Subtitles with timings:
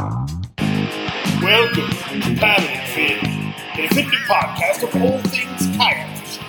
[0.00, 1.90] Welcome
[2.22, 3.18] to Paddle and Fin,
[3.78, 6.44] an offended podcast of all things kayak fishing.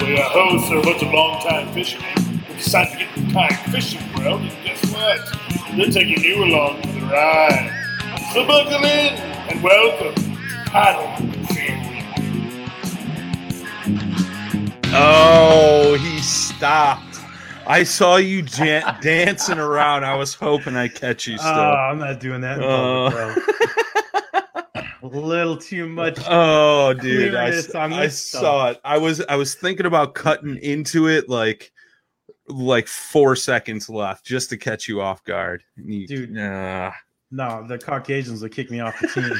[0.00, 2.12] Where our hosts are a bunch of longtime fishermen
[2.46, 5.20] who decided to get the kayak fishing world, and guess what?
[5.74, 7.72] They're taking you along for the ride.
[8.34, 9.16] So buckle in
[9.48, 11.78] and welcome to Paddle and Fin.
[14.92, 17.11] Oh, he stopped.
[17.66, 20.04] I saw you jan- dancing around.
[20.04, 21.44] I was hoping I'd catch you Oh.
[21.44, 22.58] I'm not doing that.
[22.58, 23.44] in public,
[24.34, 24.40] oh.
[25.02, 25.04] bro.
[25.08, 26.18] a little too much.
[26.28, 28.80] oh, dude, I, I saw it.
[28.84, 31.72] I was I was thinking about cutting into it like
[32.48, 35.62] like four seconds left just to catch you off guard.
[35.76, 36.30] You- Dude.
[36.32, 36.92] nah.
[37.30, 39.24] No, the Caucasians would kick me off the team.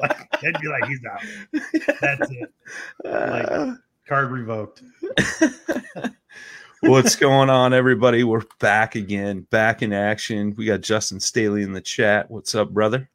[0.00, 1.22] like, they'd be like, he's out.
[2.00, 2.52] That's it.
[3.04, 4.82] Like, card revoked.
[6.80, 8.22] What's going on, everybody?
[8.22, 10.54] We're back again, back in action.
[10.56, 12.30] We got Justin Staley in the chat.
[12.30, 13.08] What's up, brother?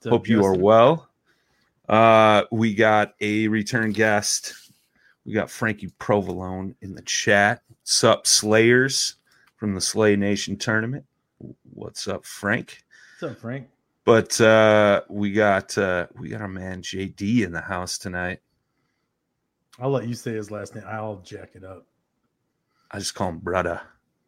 [0.00, 1.10] So Hope you are well.
[1.86, 4.54] Uh, we got a return guest.
[5.26, 7.60] We got Frankie Provolone in the chat.
[7.68, 9.16] What's up, Slayers
[9.56, 11.04] from the Slay Nation tournament?
[11.74, 12.82] What's up, Frank?
[13.20, 13.68] What's up, Frank?
[14.06, 18.40] But uh, we got uh, we got our man JD in the house tonight.
[19.78, 20.84] I'll let you say his last name.
[20.86, 21.86] I'll jack it up.
[22.90, 23.80] I just call him brother.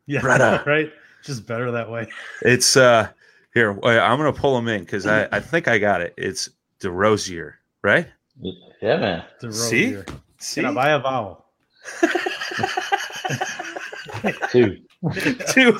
[0.06, 0.62] Yeah, Brother.
[0.66, 0.92] right.
[1.24, 2.08] Just better that way.
[2.42, 3.08] It's uh
[3.54, 3.72] here.
[3.72, 6.14] I'm gonna pull him in because I I think I got it.
[6.16, 6.50] It's
[6.80, 8.06] Desrosiers, right?
[8.80, 9.24] Yeah, man.
[9.40, 9.98] To See?
[10.38, 11.44] See, Can I buy a vowel?
[14.50, 14.78] Two.
[15.48, 15.78] Two.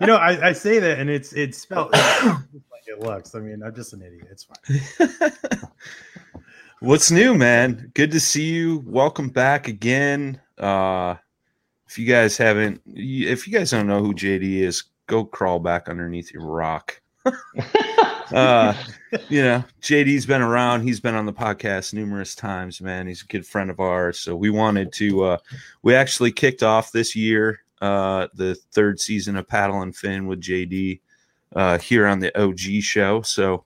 [0.00, 3.34] You know, I, I say that and it's it's spelled it's like it looks.
[3.34, 4.28] I mean, I'm just an idiot.
[4.30, 4.80] It's fine.
[6.80, 7.90] What's new, man?
[7.94, 8.84] Good to see you.
[8.84, 10.38] Welcome back again.
[10.58, 11.14] Uh
[11.88, 15.88] if you guys haven't if you guys don't know who JD is, go crawl back
[15.88, 17.00] underneath your rock.
[18.34, 18.74] uh
[19.30, 20.82] you know, JD's been around.
[20.82, 23.06] He's been on the podcast numerous times, man.
[23.06, 24.18] He's a good friend of ours.
[24.18, 25.38] So we wanted to uh
[25.82, 30.42] we actually kicked off this year uh the third season of Paddle and Fin with
[30.42, 31.00] JD
[31.54, 33.22] uh here on the OG show.
[33.22, 33.64] So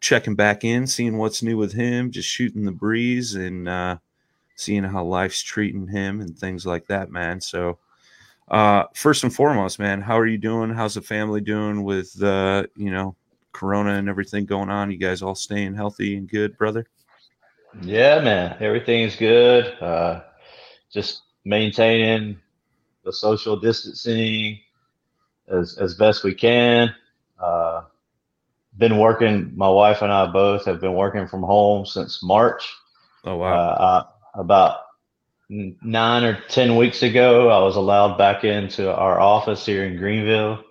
[0.00, 3.96] checking back in, seeing what's new with him, just shooting the breeze and uh
[4.56, 7.40] seeing how life's treating him and things like that, man.
[7.40, 7.78] So
[8.48, 10.70] uh first and foremost, man, how are you doing?
[10.70, 13.14] How's the family doing with uh, you know,
[13.52, 14.90] corona and everything going on?
[14.90, 16.86] You guys all staying healthy and good, brother?
[17.82, 18.56] Yeah, man.
[18.60, 19.66] Everything's good.
[19.80, 20.22] Uh,
[20.90, 22.38] just maintaining
[23.04, 24.58] the social distancing
[25.48, 26.94] as as best we can.
[27.38, 27.82] Uh,
[28.78, 29.52] been working.
[29.56, 32.72] My wife and I both have been working from home since March.
[33.24, 33.54] Oh Uh, wow.
[33.72, 34.02] uh,
[34.34, 34.76] about
[35.50, 40.62] nine or ten weeks ago, I was allowed back into our office here in Greenville,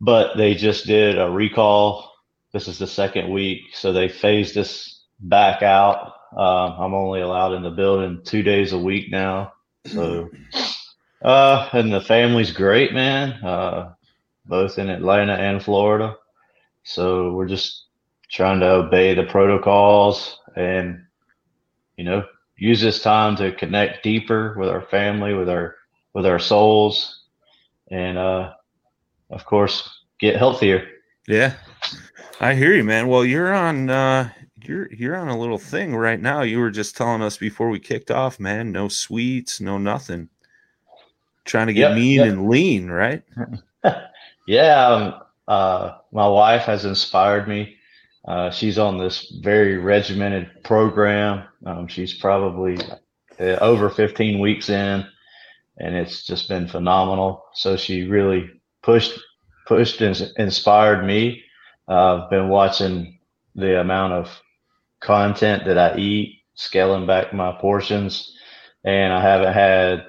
[0.00, 2.12] but they just did a recall.
[2.52, 6.14] This is the second week, so they phased us back out.
[6.36, 9.52] Um, I'm only allowed in the building two days a week now.
[9.86, 10.28] So,
[11.22, 13.32] uh, and the family's great, man.
[13.44, 13.94] Uh,
[14.46, 16.16] both in Atlanta and Florida.
[16.84, 17.86] So we're just
[18.30, 21.04] trying to obey the protocols and,
[21.96, 22.24] you know,
[22.56, 25.76] use this time to connect deeper with our family, with our
[26.14, 27.24] with our souls,
[27.90, 28.52] and uh,
[29.30, 29.88] of course,
[30.18, 30.86] get healthier.
[31.28, 31.54] Yeah.
[32.40, 33.06] I hear you, man.
[33.08, 34.30] Well, you're on uh
[34.62, 36.42] you're you're on a little thing right now.
[36.42, 40.28] You were just telling us before we kicked off, man, no sweets, no nothing.
[41.44, 42.28] Trying to get Yep, mean yep.
[42.28, 43.22] and lean, right?
[44.46, 47.74] Yeah, um, uh, my wife has inspired me.
[48.24, 51.44] Uh, she's on this very regimented program.
[51.66, 52.78] Um, she's probably
[53.40, 55.04] uh, over 15 weeks in,
[55.78, 57.42] and it's just been phenomenal.
[57.54, 58.48] So she really
[58.84, 59.18] pushed,
[59.66, 61.42] pushed and inspired me.
[61.88, 63.18] Uh, I've been watching
[63.56, 64.30] the amount of
[65.00, 68.36] content that I eat, scaling back my portions,
[68.84, 70.04] and I haven't had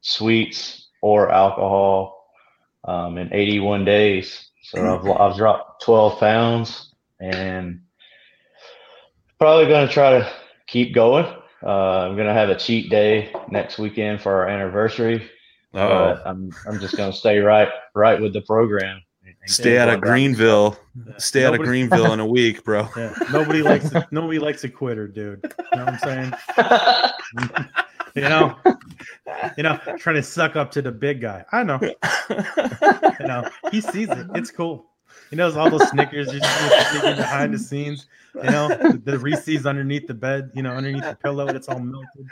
[0.00, 2.26] sweets or alcohol
[2.82, 4.50] um, in 81 days.
[4.70, 7.80] So I've, I've dropped 12 pounds and
[9.38, 10.32] probably going to try to
[10.66, 11.24] keep going.
[11.62, 15.30] Uh, I'm going to have a cheat day next weekend for our anniversary.
[15.74, 18.96] Oh, But I'm, I'm just going to stay right, right with the program.
[19.24, 20.00] and- and stay out of.
[20.00, 20.76] Greenville.
[20.94, 21.12] Yeah.
[21.18, 22.88] Stay out of Greenville in a week, bro.
[22.96, 25.40] Yeah, nobody likes a, nobody likes a quitter, dude.
[25.72, 27.66] You know what I'm saying?
[28.16, 28.56] You know,
[29.56, 31.44] you know, trying to suck up to the big guy.
[31.52, 31.78] I know.
[31.82, 34.26] You know, he sees it.
[34.34, 34.86] It's cool.
[35.30, 38.06] He knows all those Snickers you're just sneaking behind the scenes.
[38.34, 40.50] You know, the, the Reese's underneath the bed.
[40.54, 42.26] You know, underneath the pillow, it's all melted.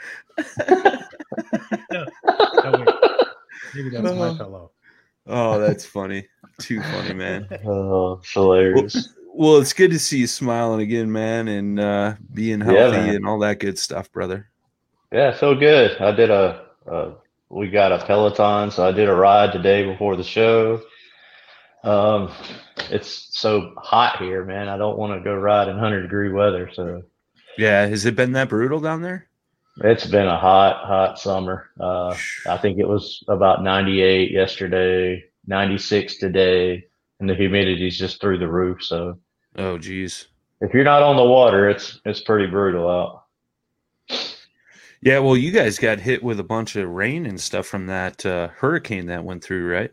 [1.91, 2.05] No,
[2.63, 2.85] no.
[3.73, 4.71] Maybe that's my pillow.
[5.27, 6.27] Oh, that's funny.
[6.59, 7.47] Too funny, man.
[7.65, 9.09] Oh, hilarious.
[9.33, 13.15] Well, it's good to see you smiling again, man, and uh, being Yeah, healthy man.
[13.15, 14.49] and all that good stuff, brother.
[15.11, 15.99] Yeah, feel good.
[16.01, 17.11] I did a, a
[17.49, 20.81] we got a Peloton, so I did a ride today before the show.
[21.83, 22.31] Um,
[22.89, 24.67] it's so hot here, man.
[24.67, 27.03] I don't want to go ride in hundred degree weather, so
[27.57, 29.27] Yeah, has it been that brutal down there?
[29.83, 31.69] it's been a hot, hot summer.
[31.79, 32.15] Uh,
[32.47, 36.85] I think it was about ninety eight yesterday, ninety six today,
[37.19, 38.83] and the humidity's just through the roof.
[38.83, 39.19] So
[39.57, 40.27] Oh, geez.
[40.61, 43.21] if you're not on the water, it's it's pretty brutal out.
[45.05, 48.25] Yeah, well, you guys got hit with a bunch of rain and stuff from that
[48.25, 49.91] uh, hurricane that went through, right?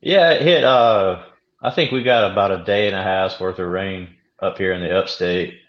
[0.00, 0.64] Yeah, it hit.
[0.64, 1.22] Uh,
[1.62, 4.08] I think we got about a day and a half's worth of rain
[4.40, 5.60] up here in the upstate.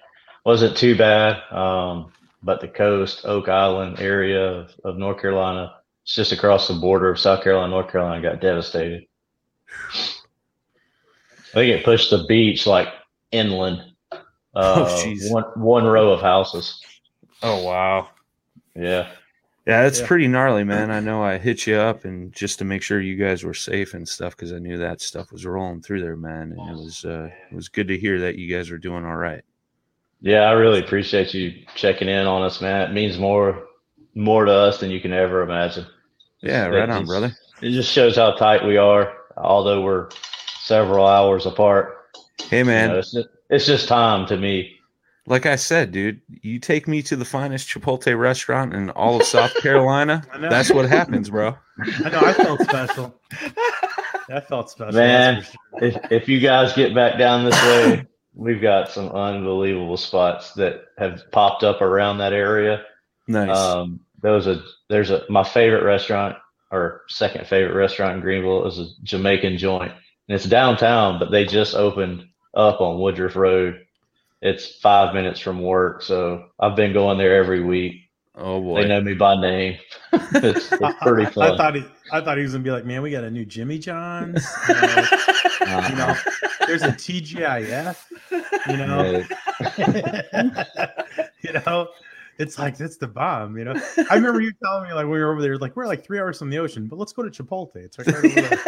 [0.44, 6.16] Wasn't too bad, um, but the coast, Oak Island area of, of North Carolina, it's
[6.16, 9.06] just across the border of South Carolina, North Carolina, got devastated.
[9.94, 12.88] I think it pushed the beach like
[13.32, 13.84] inland.
[14.12, 14.20] Uh,
[14.56, 16.82] Oh, one one row of houses.
[17.44, 18.10] Oh, wow.
[18.76, 19.08] Yeah.
[19.68, 20.08] Yeah, it's Yeah.
[20.08, 20.90] pretty gnarly, man.
[20.90, 23.94] I know I hit you up and just to make sure you guys were safe
[23.94, 26.56] and stuff because I knew that stuff was rolling through there, man.
[26.58, 29.16] And it was uh, it was good to hear that you guys were doing all
[29.16, 29.44] right.
[30.22, 32.90] Yeah, I really appreciate you checking in on us, man.
[32.90, 33.68] It means more
[34.16, 35.86] more to us than you can ever imagine.
[36.42, 37.32] Yeah, It right on, just- brother.
[37.62, 40.10] It just shows how tight we are, although we're
[40.62, 41.98] several hours apart.
[42.50, 42.90] Hey, You man.
[42.90, 44.80] know, it's, just, it's just time to me.
[45.28, 49.28] Like I said, dude, you take me to the finest Chipotle restaurant in all of
[49.28, 50.24] South Carolina.
[50.40, 51.56] That's what happens, bro.
[51.80, 52.20] I know.
[52.20, 53.22] I felt special.
[54.30, 54.94] I felt special.
[54.94, 55.44] Man.
[55.44, 55.54] sure.
[55.82, 60.86] If, if you guys get back down this way, we've got some unbelievable spots that
[60.98, 62.84] have popped up around that area.
[63.28, 63.56] Nice.
[63.56, 66.36] Um, there was a there's a my favorite restaurant
[66.72, 71.46] or second favorite restaurant in Greenville is a Jamaican joint, and it's downtown, but they
[71.46, 72.24] just opened
[72.54, 73.86] up on Woodruff Road.
[74.42, 78.10] It's five minutes from work, so I've been going there every week.
[78.36, 79.78] oh boy, They know me by name.
[80.14, 83.04] it's, it's pretty I, I thought he, I thought he was gonna be like, man,
[83.04, 84.46] we got a new Jimmy John's.
[85.62, 86.16] You know, you know,
[86.68, 87.96] there's a TGIF.
[88.68, 89.24] You know,
[89.78, 90.92] yeah,
[91.42, 91.88] you know,
[92.40, 93.58] it's like it's the bomb.
[93.60, 95.86] You know, I remember you telling me like when we were over there, like we're
[95.86, 97.76] like three hours from the ocean, but let's go to Chipotle.
[97.76, 98.60] It's like right over there.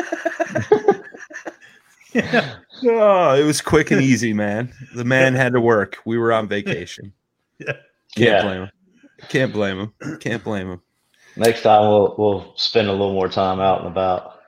[2.13, 2.55] Yeah.
[2.85, 4.73] Oh, it was quick and easy, man.
[4.93, 5.99] The man had to work.
[6.05, 7.13] We were on vacation.
[7.59, 7.73] Yeah.
[8.15, 8.41] Can't Yeah.
[8.43, 8.69] blame him.
[9.29, 10.19] Can't blame him.
[10.19, 10.81] Can't blame him.
[11.37, 14.39] next time we'll we'll spend a little more time out and about.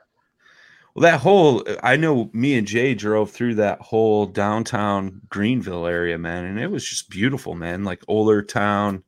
[0.94, 6.18] Well, that whole I know me and Jay drove through that whole downtown Greenville area,
[6.18, 7.84] man, and it was just beautiful, man.
[7.86, 9.04] Like older town,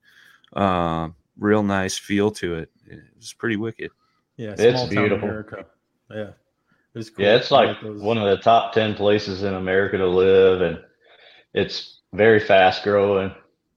[0.54, 2.72] uh, real nice feel to it.
[2.86, 3.92] It was pretty wicked.
[4.38, 5.28] Yeah, It's town beautiful.
[5.28, 5.66] America.
[6.10, 6.30] Yeah,
[6.98, 7.26] it's cool.
[7.26, 10.80] Yeah, it's like those- one of the top 10 places in America to live, and
[11.54, 13.32] it's very fast growing.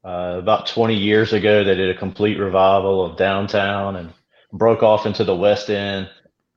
[0.05, 4.13] Uh, about 20 years ago, they did a complete revival of downtown and
[4.53, 6.09] broke off into the West End.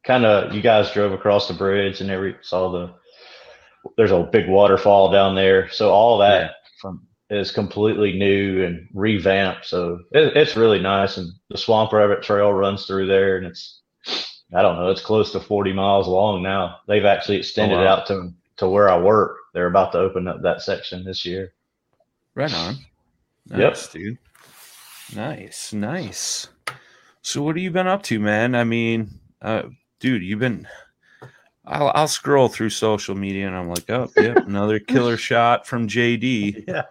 [0.05, 2.93] Kind of, you guys drove across the bridge and every saw the.
[3.97, 9.65] There's a big waterfall down there, so all that from is completely new and revamped.
[9.65, 13.81] So it, it's really nice, and the Swamp Rabbit Trail runs through there, and it's
[14.53, 16.79] I don't know, it's close to 40 miles long now.
[16.87, 17.87] They've actually extended wow.
[17.87, 19.37] out to to where I work.
[19.53, 21.53] They're about to open up that section this year.
[22.35, 22.77] Right on.
[23.47, 23.77] Yep.
[23.91, 24.17] Dude.
[25.15, 26.47] Nice, nice.
[27.21, 28.55] So, what have you been up to, man?
[28.55, 29.09] I mean,
[29.41, 29.63] uh,
[29.99, 30.67] dude, you've been.
[31.65, 35.87] I'll, I'll scroll through social media and I'm like, oh, yep, another killer shot from
[35.87, 36.65] JD.
[36.67, 36.83] Yeah,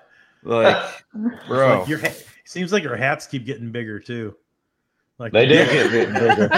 [0.43, 0.83] Like,
[1.47, 4.35] bro, Like your ha- seems like your hats keep getting bigger too.
[5.23, 6.49] Like They do get getting bigger.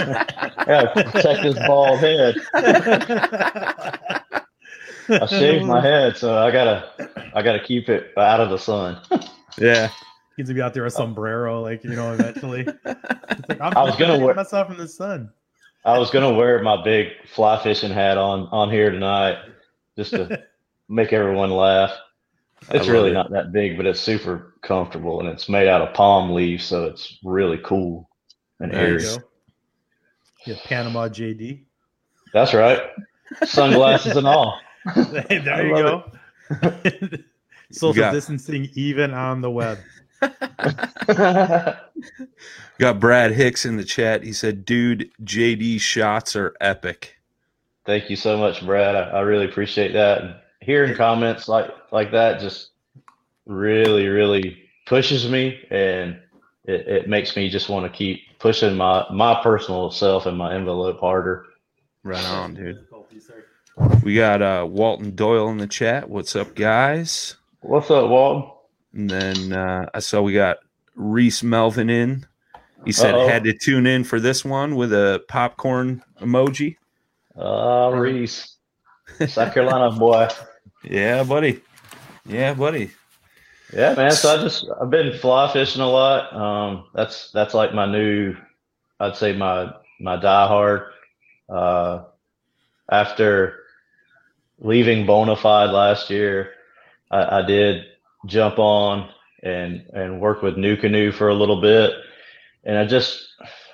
[0.67, 2.35] Yeah, protect his bald head.
[5.07, 6.89] I shaved my head, so I gotta
[7.35, 8.99] I gotta keep it out of the sun.
[9.59, 9.89] yeah,
[10.35, 12.67] He's gonna be out there with sombrero, like you know, eventually.
[13.37, 15.29] It's like, I'm I was gonna wear- myself from the sun.
[15.83, 19.37] I was gonna wear my big fly fishing hat on on here tonight
[19.97, 20.43] just to
[20.89, 21.91] make everyone laugh.
[22.71, 23.13] It's really it.
[23.13, 26.85] not that big, but it's super comfortable and it's made out of palm leaves, so
[26.85, 28.09] it's really cool
[28.59, 29.01] and There airy.
[29.03, 29.23] you go.
[30.45, 31.63] Yeah, Panama JD.
[32.33, 32.81] That's right.
[33.45, 34.59] Sunglasses and all.
[34.93, 36.11] Hey, there I you go.
[37.71, 39.79] Social got- distancing even on the web.
[42.77, 44.23] got Brad Hicks in the chat.
[44.23, 47.17] He said, dude, JD shots are epic.
[47.85, 48.95] Thank you so much, Brad.
[48.95, 50.21] I, I really appreciate that.
[50.21, 52.69] And hearing comments like like that just
[53.45, 56.19] really, really pushes me, and
[56.65, 60.53] it, it makes me just want to keep pushing my my personal self and my
[60.53, 61.45] envelope harder.
[62.03, 62.85] Right on, dude.
[64.03, 66.09] We got uh, Walton Doyle in the chat.
[66.09, 67.35] What's up, guys?
[67.61, 68.51] What's up, Walton?
[68.93, 70.57] And then uh, I saw we got
[70.95, 72.25] Reese Melvin in.
[72.85, 73.27] He said Uh-oh.
[73.27, 76.77] had to tune in for this one with a popcorn emoji.
[77.37, 78.57] Uh, Reese,
[79.27, 80.27] South Carolina boy.
[80.87, 81.61] Yeah, buddy.
[82.27, 82.91] Yeah, buddy.
[83.73, 84.11] Yeah, man.
[84.11, 86.33] So I just I've been fly fishing a lot.
[86.33, 88.35] Um, that's that's like my new,
[88.99, 90.89] I'd say my my diehard.
[91.49, 92.03] Uh,
[92.89, 93.59] after
[94.59, 96.51] leaving Bonafide last year,
[97.11, 97.85] I, I did
[98.25, 99.09] jump on
[99.43, 101.91] and and work with NuCanoe for a little bit,
[102.63, 103.27] and I just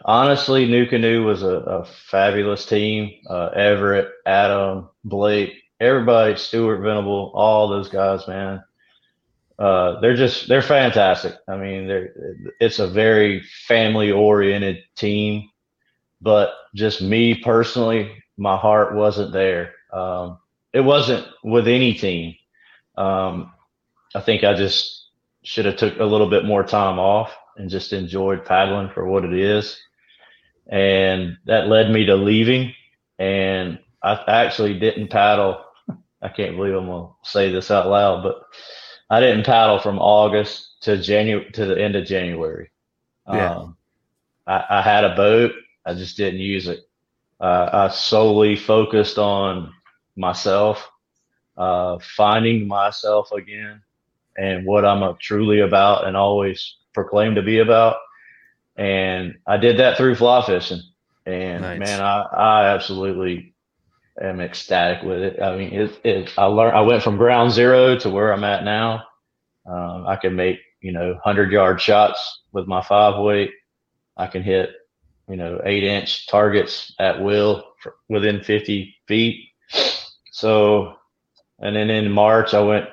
[0.05, 3.11] honestly NuCanoe was a, a fabulous team.
[3.29, 8.63] Uh, Everett, Adam, Blake, everybody, Stuart Venable, all those guys, man
[9.59, 11.35] uh, they're just they're fantastic.
[11.47, 12.13] I mean, they're
[12.59, 15.49] it's a very family oriented team,
[16.21, 19.73] but just me personally, my heart wasn't there.
[19.93, 20.39] Um,
[20.73, 22.35] it wasn't with any team.
[22.97, 23.51] Um,
[24.15, 25.09] I think I just
[25.43, 29.25] should have took a little bit more time off and just enjoyed paddling for what
[29.25, 29.79] it is,
[30.67, 32.73] and that led me to leaving.
[33.19, 35.63] And I actually didn't paddle.
[36.23, 38.43] I can't believe I'm gonna say this out loud, but
[39.11, 42.71] I didn't paddle from August to January to the end of January.
[43.27, 43.55] Yeah.
[43.55, 43.77] Um,
[44.47, 45.51] I, I had a boat,
[45.85, 46.87] I just didn't use it.
[47.41, 49.73] Uh, I solely focused on
[50.15, 50.89] myself,
[51.57, 53.81] uh, finding myself again,
[54.37, 57.97] and what I'm truly about, and always proclaim to be about.
[58.77, 60.81] And I did that through fly fishing,
[61.25, 61.79] and Nice.
[61.79, 63.50] man, I, I absolutely
[64.19, 65.41] am ecstatic with it.
[65.41, 68.63] I mean, it, it, I learned, I went from ground zero to where I'm at
[68.63, 69.03] now.
[69.65, 73.51] Um, I can make, you know, hundred yard shots with my five weight.
[74.17, 74.71] I can hit,
[75.29, 77.63] you know, eight inch targets at will
[78.09, 79.47] within 50 feet.
[80.31, 80.95] So,
[81.59, 82.87] and then in March, I went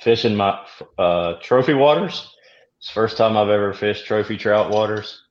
[0.00, 0.64] fishing my,
[0.98, 2.28] uh, trophy waters.
[2.78, 5.22] It's first time I've ever fished trophy trout waters.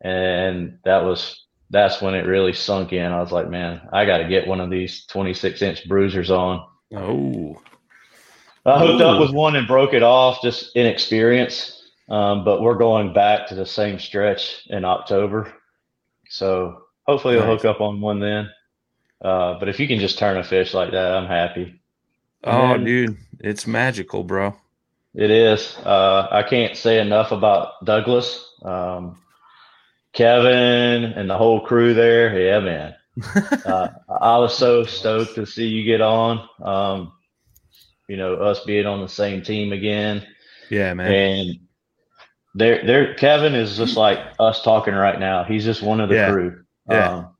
[0.00, 3.12] And that was that's when it really sunk in.
[3.12, 6.66] I was like, man, I got to get one of these 26 inch bruisers on.
[6.94, 7.60] Oh,
[8.66, 11.76] I hooked up with one and broke it off, just inexperience.
[12.08, 15.52] Um, but we're going back to the same stretch in October.
[16.28, 17.62] So hopefully I'll Nice.
[17.62, 18.50] hook up on one then.
[19.22, 21.80] Uh, but if you can just turn a fish like that, I'm happy.
[22.44, 24.56] oh, then- dude, it's magical, bro.
[25.14, 25.76] It is.
[25.84, 29.18] Uh, I can't say enough about Douglas, um,
[30.12, 32.38] Kevin, and the whole crew there.
[32.38, 32.94] Yeah, man,
[33.64, 36.48] uh, I was so stoked to see you get on.
[36.62, 37.12] Um,
[38.08, 40.26] you know, us being on the same team again.
[40.68, 41.12] Yeah, man.
[41.12, 41.60] And
[42.54, 45.44] there, there, Kevin is just like us talking right now.
[45.44, 46.30] He's just one of the Yeah.
[46.30, 46.64] crew.
[46.88, 47.12] Yeah.
[47.12, 47.36] Um,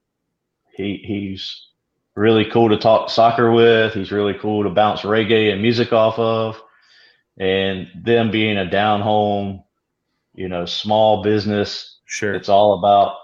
[0.77, 1.67] he he's
[2.15, 3.95] really cool to talk soccer with.
[3.95, 6.62] He's really cool to bounce reggae and music off of.
[7.39, 9.65] And them being a down home,
[10.35, 12.35] you know, small business, Sure.
[12.35, 13.17] it's all about,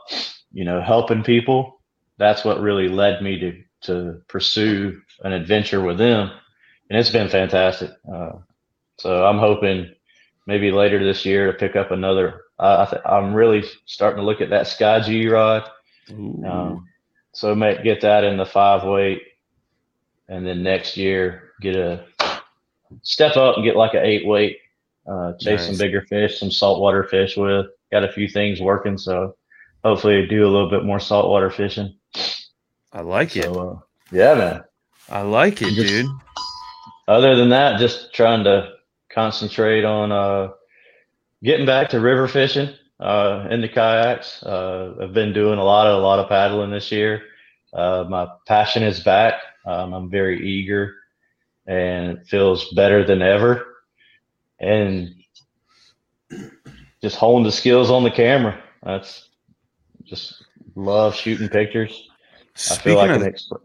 [0.52, 1.82] you know, helping people.
[2.18, 6.30] That's what really led me to to pursue an adventure with them,
[6.88, 7.90] and it's been fantastic.
[8.10, 8.32] Uh,
[8.98, 9.92] so I'm hoping
[10.46, 12.42] maybe later this year to pick up another.
[12.58, 15.68] I, I th- I'm really starting to look at that Sky G rod.
[16.46, 16.88] Um,
[17.32, 19.20] so may get that in the five weight,
[20.28, 22.06] and then next year get a
[23.02, 24.58] step up and get like an eight weight.
[25.06, 27.66] Uh, chase some bigger fish, some saltwater fish with.
[27.92, 29.36] Got a few things working, so
[29.84, 31.96] hopefully do a little bit more saltwater fishing.
[32.92, 33.44] I like it.
[33.44, 33.78] So uh,
[34.10, 34.64] yeah, man.
[35.08, 36.06] I like it, Just- dude.
[37.08, 38.72] Other than that, just trying to
[39.10, 40.48] concentrate on uh,
[41.44, 44.42] getting back to river fishing uh, in the kayaks.
[44.42, 47.22] Uh, I've been doing a lot of a lot of paddling this year.
[47.72, 49.34] Uh, my passion is back.
[49.64, 50.94] Um, I'm very eager,
[51.66, 53.64] and it feels better than ever.
[54.58, 55.14] And
[57.06, 58.60] just honing the skills on the camera.
[58.82, 59.28] That's
[60.04, 60.42] just
[60.74, 62.08] love shooting pictures.
[62.56, 63.62] I feel Speaking like of an expert.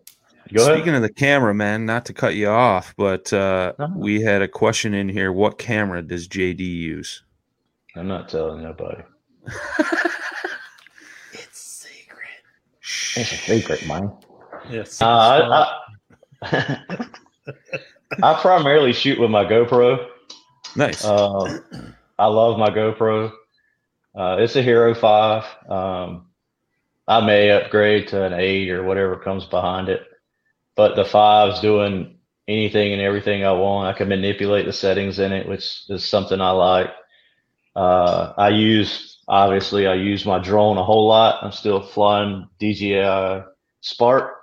[0.54, 0.76] Go ahead.
[0.78, 3.94] Speaking of the camera, man, not to cut you off, but uh, No.
[3.96, 5.32] we had a question in here.
[5.32, 7.24] What camera does JD use?
[7.96, 9.02] I'm not telling nobody.
[11.34, 12.28] It's secret.
[13.16, 14.12] It's a secret, man.
[14.70, 15.02] Yes.
[15.02, 15.78] Uh, I,
[16.44, 17.08] I,
[18.22, 20.06] I primarily shoot with my GoPro.
[20.76, 21.04] Nice.
[21.04, 21.60] Uh,
[22.22, 23.32] I love my GoPro.
[24.14, 25.44] Uh, it's a Hero 5.
[25.68, 26.28] Um,
[27.08, 30.04] I may upgrade to an 8 or whatever comes behind it.
[30.76, 33.88] But the 5's doing anything and everything I want.
[33.88, 36.92] I can manipulate the settings in it, which is something I like.
[37.76, 41.44] Uh, I use, obviously, I use my drone a whole lot.
[41.44, 43.46] I'm still flying DJI
[43.80, 44.36] Spark.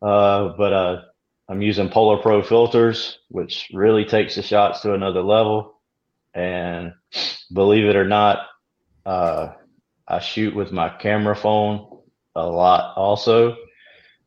[0.00, 1.02] Uh, but uh,
[1.50, 5.77] I'm using Polar Pro filters, which really takes the shots to another level.
[6.38, 6.92] And
[7.52, 8.46] believe it or not,
[9.04, 9.52] uh,
[10.06, 12.00] I shoot with my camera phone
[12.34, 13.56] a lot also.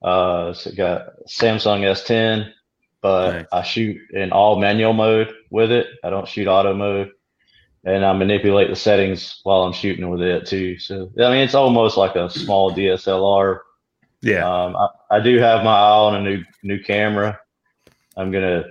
[0.01, 2.51] Uh, so got Samsung S10,
[3.01, 3.45] but Nice.
[3.51, 5.87] I shoot in all manual mode with it.
[6.03, 7.11] I don't shoot auto mode.
[7.83, 10.77] And I manipulate the settings while I'm shooting with it too.
[10.77, 13.59] So, I mean, it's almost like a small DSLR
[14.21, 14.47] yeah.
[14.47, 17.39] um, I, I do have my eye on a new new camera.
[18.15, 18.65] I'm gonna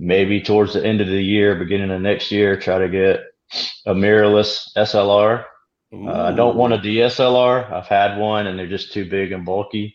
[0.00, 3.20] maybe towards the end of the year, beginning of next year, try to get
[3.86, 5.44] a mirrorless SLR.
[5.92, 7.70] Uh, I don't want a DSLR.
[7.70, 9.94] I've had one and they're just too big and bulky.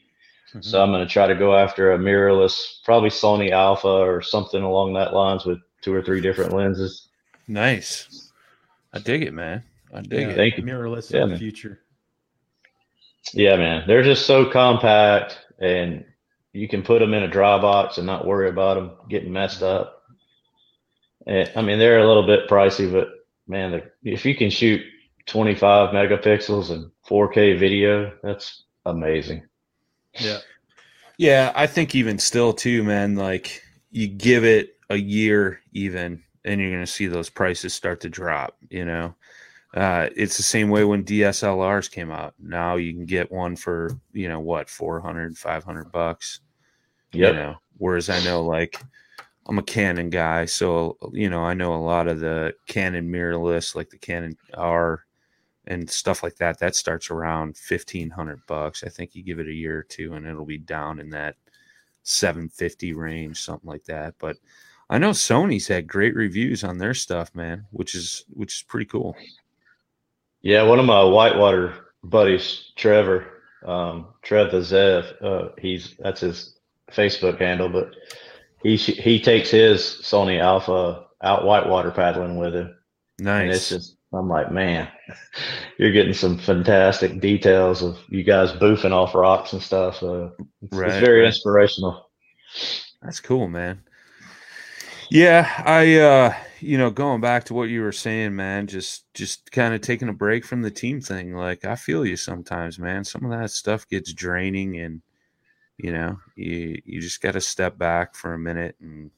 [0.62, 4.94] So I'm gonna try to go after a mirrorless, probably Sony Alpha or something along
[4.94, 7.10] that lines with two or three different lenses.
[7.48, 8.32] nice.
[8.94, 9.64] I dig it, man.
[9.94, 10.36] I dig Yeah, it.
[10.36, 10.64] Thank you.
[10.64, 11.82] Mirrorless Yeah, in the future.
[13.34, 16.06] Yeah, man, they're just so compact and
[16.54, 19.64] you can put them in a dry box and not worry about them getting messed
[19.64, 19.95] up.
[21.26, 23.10] And, I mean, they're a little bit pricey, but
[23.48, 24.82] man, the, if you can shoot
[25.26, 29.44] 25 megapixels and 4K video, that's amazing.
[30.20, 30.40] Yeah.
[31.18, 36.62] Yeah, I think even still too, man, like you give it a year even and
[36.62, 39.16] you're gonna see those prices start to drop, you know.
[39.74, 42.34] Uh, it's the same way when DSLRs came out.
[42.40, 46.40] Now you can get one for, you know, what, 400, 500 bucks.
[47.12, 47.34] Yep.
[47.34, 48.82] You know, whereas I know like
[49.48, 53.76] I'm a Canon guy, so you know, I know a lot of the Canon mirrorless,
[53.76, 55.06] like the Canon R
[55.68, 56.60] and stuff like that.
[56.60, 58.84] That starts around fifteen hundred bucks.
[58.84, 61.36] I think you give it a year or two, and it'll be down in that
[62.04, 64.16] seven fifty range, something like that.
[64.20, 64.38] But
[64.90, 68.86] I know Sony's had great reviews on their stuff, man, which is which is pretty
[68.86, 69.16] cool.
[70.42, 73.26] Yeah, one of my whitewater buddies, Trevor,
[73.66, 76.60] um, Trev the Zev, uh, he's that's his
[76.92, 77.96] Facebook handle, but
[78.66, 82.76] he he takes his Sony Alpha out whitewater paddling with him,
[83.20, 84.88] and it's just I'm like, man,
[85.78, 89.98] you're getting some fantastic details of you guys boofing off rocks and stuff.
[89.98, 90.32] So
[90.64, 91.28] it's, Right, it's very right.
[91.28, 92.10] inspirational.
[93.04, 93.84] That's cool, man.
[95.12, 99.52] Yeah, I uh you know, going back to what you were saying, man, just just
[99.52, 101.36] kind of taking a break from the team thing.
[101.36, 103.04] Like I feel you sometimes, man.
[103.04, 105.04] Some of that stuff gets draining and
[105.78, 109.12] you know, you you just got to step back for a minute and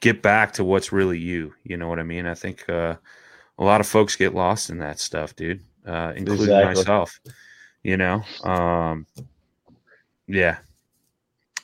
[0.00, 1.54] get back to what's really you.
[1.64, 2.26] You know what I mean?
[2.26, 2.96] I think uh
[3.58, 5.62] a lot of folks get lost in that stuff, dude.
[5.86, 6.74] Uh including Exactly.
[6.74, 7.20] myself.
[7.82, 9.06] You know, um,
[10.26, 10.56] yeah,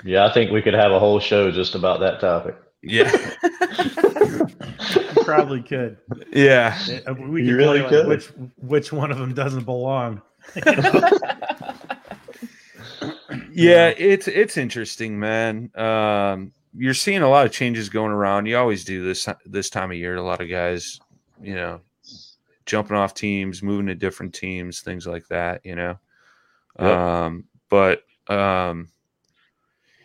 [0.05, 2.57] Yeah, I think we could have a whole show just about that topic.
[2.83, 3.11] yeah,
[5.25, 5.97] probably could.
[6.33, 6.79] yeah.
[7.09, 8.07] Uh, We You really like, could.
[8.07, 8.27] which
[8.59, 10.21] which one of them doesn't belong.
[13.53, 15.71] yeah it's it's interesting man.
[15.75, 18.47] Um you're seeing a lot of changes going around.
[18.47, 21.01] You always do this this time of year a lot of guys
[21.43, 21.81] you know
[22.67, 25.99] jumping off teams moving to different teams things like that you know?
[26.79, 26.89] Yep.
[26.89, 28.89] um but um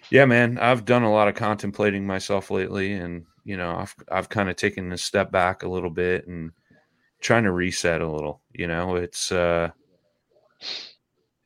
[0.09, 4.29] yeah man i've done a lot of contemplating myself lately and you know i've i've
[4.29, 6.51] kind of taken a step back a little bit and
[7.21, 8.95] trying to reset a little you know?
[8.95, 9.69] It's uh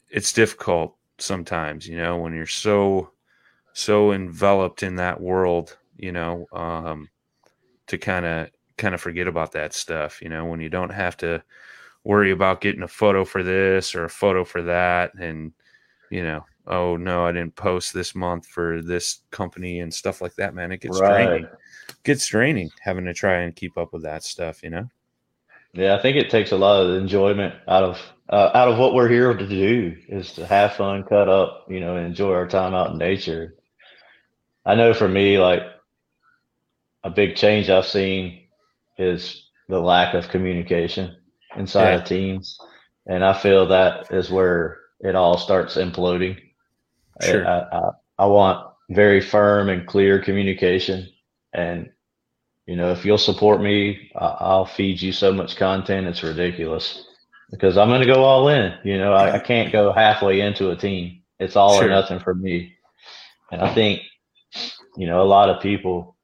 [0.09, 3.11] it's difficult sometimes you know when you're so
[3.73, 7.09] so enveloped in that world you know um
[7.87, 11.17] to kind of kind of forget about that stuff you know when you don't have
[11.17, 11.41] to
[12.03, 15.51] worry about getting a photo for this or a photo for that and
[16.09, 20.35] you know oh no i didn't post this month for this company and stuff like
[20.35, 21.47] that man it gets draining.
[22.03, 24.89] Gets draining having to try and keep up with that stuff you know?
[25.73, 28.93] Yeah, I think it takes a lot of enjoyment out of uh, out of what
[28.93, 32.75] we're here to do is to have fun, cut up, you know, enjoy our time
[32.75, 33.55] out in nature.
[34.65, 35.63] I know for me, like
[37.03, 38.47] a big change I've seen
[38.97, 41.15] is the lack of communication
[41.57, 41.95] inside Yeah.
[41.95, 42.59] of teams,
[43.07, 46.37] and I feel that is where it all starts imploding.
[47.21, 47.47] Sure.
[47.47, 47.89] I, I,
[48.19, 51.07] I want very firm and clear communication,
[51.53, 51.89] and
[52.67, 56.07] you know, if you'll support me, I- I'll feed you so much content.
[56.07, 57.05] It's ridiculous
[57.51, 58.73] because I'm going to go all in.
[58.83, 61.21] You know, I, I can't go halfway into a team.
[61.39, 61.87] It's all Sure.
[61.87, 62.75] or nothing for me.
[63.51, 64.01] And I think,
[64.97, 66.15] you know, a lot of people,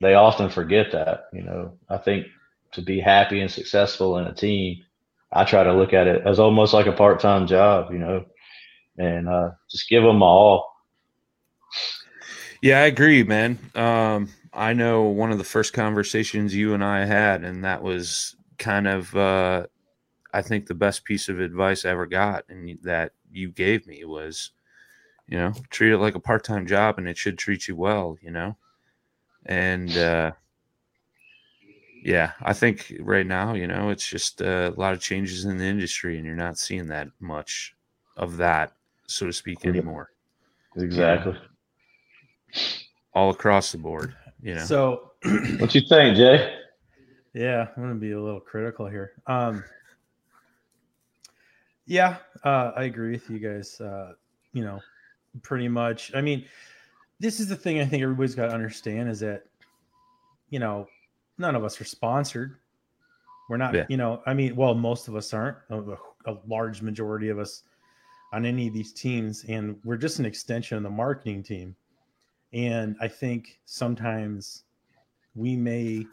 [0.00, 2.26] they often forget that, you know, I think
[2.72, 4.84] to be happy and successful in a team,
[5.32, 8.24] I try to look at it as almost like a part-time job, you know,
[8.98, 10.70] and uh, just give them all.
[12.62, 13.58] Yeah, I agree, man.
[13.74, 18.36] Um, I know one of the first conversations you and I had, and that was
[18.58, 19.66] kind of, uh,
[20.34, 24.04] I think, the best piece of advice I ever got, and that you gave me
[24.04, 24.50] was,
[25.28, 28.18] you know, treat it like a part time job, and it should treat you well,
[28.20, 28.56] you know.
[29.46, 30.32] And uh,
[32.02, 35.56] yeah, I think right now, you know, it's just uh, a lot of changes in
[35.56, 37.74] the industry, and you're not seeing that much
[38.16, 38.72] of that,
[39.06, 40.10] so to speak, anymore,
[40.76, 41.38] Exactly.
[43.14, 44.14] all across the board.
[44.42, 44.64] You know.
[44.64, 45.12] So
[45.58, 46.58] What you think, Jay?
[47.32, 49.12] Yeah, I'm gonna be a little critical here.
[49.26, 49.64] Um,
[51.86, 53.80] yeah, uh, I agree with you guys.
[53.80, 54.12] Uh,
[54.52, 54.80] you know,
[55.42, 56.14] pretty much.
[56.14, 56.44] I mean,
[57.20, 59.44] this is the thing I think everybody's got to understand is that,
[60.50, 60.86] you know,
[61.38, 62.56] none of us are sponsored.
[63.48, 63.74] We're not.
[63.74, 63.86] Yeah.
[63.88, 65.58] You know, I mean, well, most of us aren't.
[65.70, 67.64] A, a large majority of us
[68.32, 71.76] on any of these teams, and we're just an extension of the marketing team.
[72.52, 74.62] And I think sometimes
[75.34, 76.06] we may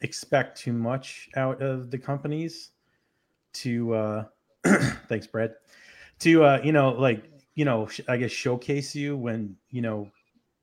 [0.00, 2.70] expect too much out of the companies
[3.54, 4.24] to uh
[5.08, 5.54] thanks brad
[6.18, 7.24] to uh you know like
[7.54, 10.10] you know sh- i guess showcase you when you know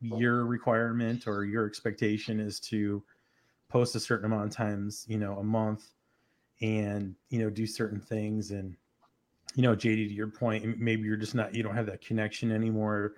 [0.02, 3.02] your requirement or your expectation is to
[3.70, 5.92] post a certain amount of times you know a month
[6.62, 8.76] and you know do certain things and
[9.56, 12.52] you know jd to your point maybe you're just not you don't have that connection
[12.52, 13.13] anymore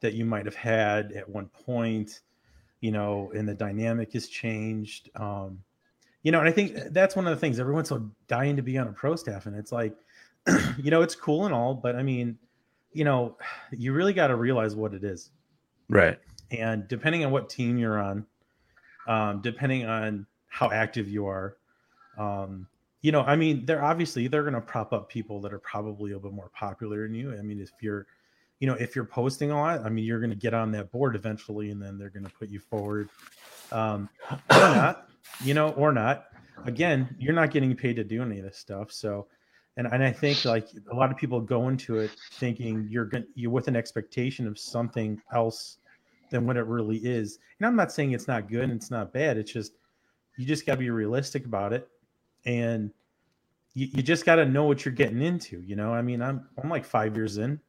[0.00, 2.20] that you might have had at one point
[2.80, 5.10] you know, and the dynamic has changed.
[5.16, 5.58] Um,
[6.22, 8.78] you know, and I think that's one of the things everyone's so dying to be
[8.78, 9.96] on a pro staff, and it's like,
[10.82, 12.38] you know, it's cool and all, but I mean,
[12.92, 13.36] you know,
[13.70, 15.30] you really got to realize what it is,
[15.88, 16.18] right.
[16.50, 18.26] and depending on what team you're on,
[19.06, 21.56] um, depending on how active you are,
[22.18, 22.66] um,
[23.02, 26.12] you know, I mean, they're obviously they're going to prop up people that are probably
[26.12, 27.36] a little bit more popular than you.
[27.36, 28.06] I mean, if you're
[28.58, 30.90] you know, if you're posting a lot, I mean, you're going to get on that
[30.90, 33.10] board eventually, and then they're going to put you forward,
[33.70, 35.08] um, or not,
[35.44, 36.28] you know, or not.
[36.64, 39.26] Again, you're not getting paid to do any of this stuff, so.
[39.76, 43.26] And, and I think like a lot of people go into it thinking you're going
[43.34, 45.78] you with an expectation of something else
[46.30, 47.38] than what it really is.
[47.58, 49.36] And I'm not saying it's not good and it's not bad.
[49.36, 49.72] It's just
[50.36, 51.88] you just got to be realistic about it,
[52.44, 52.90] and
[53.74, 55.60] you, you just got to know what you're getting into.
[55.60, 57.60] You know, I mean, I'm I'm like five years in,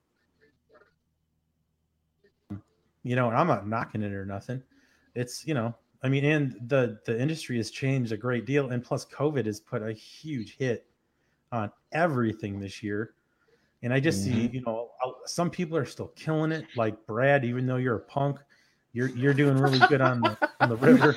[3.04, 4.62] you know, and I'm not knocking it or nothing.
[5.16, 8.84] It's you know, I mean, and the the industry has changed a great deal, and
[8.84, 10.86] plus COVID has put a huge hit
[11.52, 13.14] on everything this year.
[13.84, 14.90] And I just see, you know,
[15.26, 17.46] some people are still killing it, like Brad.
[17.46, 18.40] Even though you're a punk,
[18.94, 21.16] you're you're doing really good on the on the river.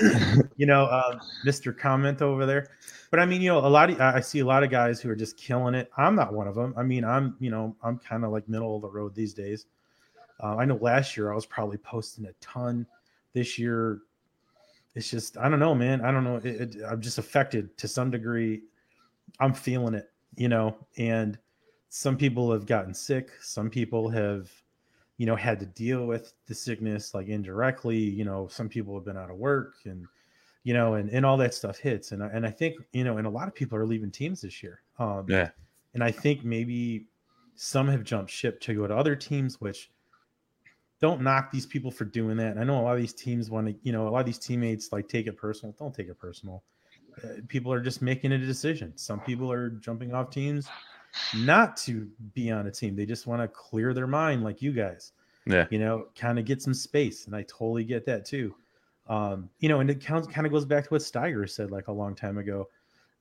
[0.56, 1.76] you know, uh, Mr.
[1.76, 2.68] Comment over there.
[3.10, 5.10] But I mean, you know, a lot of I see a lot of guys who
[5.10, 5.90] are just killing it.
[5.96, 6.74] I'm not one of them.
[6.76, 9.66] I mean, I'm you know I'm kind of like middle of the road these days.
[10.42, 12.86] Uh, I know last year I was probably posting a ton.
[13.32, 14.00] This year,
[14.94, 16.00] it's just I don't know, man.
[16.00, 16.36] I don't know.
[16.36, 18.62] It, it, I'm just affected to some degree.
[19.40, 20.76] I'm feeling it, you know.
[20.98, 21.38] And
[21.88, 23.30] some people have gotten sick.
[23.40, 24.50] Some people have,
[25.16, 27.98] you know, had to deal with the sickness like indirectly.
[27.98, 30.06] You know, some people have been out of work and
[30.62, 32.12] you know, and, and all that stuff hits.
[32.12, 34.42] And I, and I think, you know, and a lot of people are leaving teams
[34.42, 34.82] this year.
[34.98, 35.50] Um, Yeah.
[35.94, 37.06] And I think maybe
[37.56, 39.90] some have jumped ship to go to other teams, which
[41.00, 42.52] don't knock these people for doing that.
[42.52, 44.26] And I know a lot of these teams want to, you know, a lot of
[44.26, 45.74] these teammates like take it personal.
[45.78, 46.62] Don't take it personal.
[47.22, 48.92] Uh, people are just making a decision.
[48.96, 50.68] Some people are jumping off teams
[51.36, 52.96] not to be on a team.
[52.96, 55.12] They just want to clear their mind, like you guys.
[55.46, 55.66] Yeah.
[55.70, 58.54] You know, kind of get some space, and I totally get that too.
[59.08, 61.92] Um, you know, and it kind of goes back to what Steiger said like a
[61.92, 62.68] long time ago.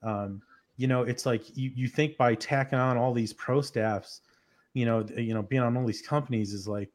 [0.03, 0.41] Um,
[0.77, 4.21] you know, it's like you you think by tacking on all these pro staffs,
[4.73, 6.89] you know, you know, being on all these companies is like,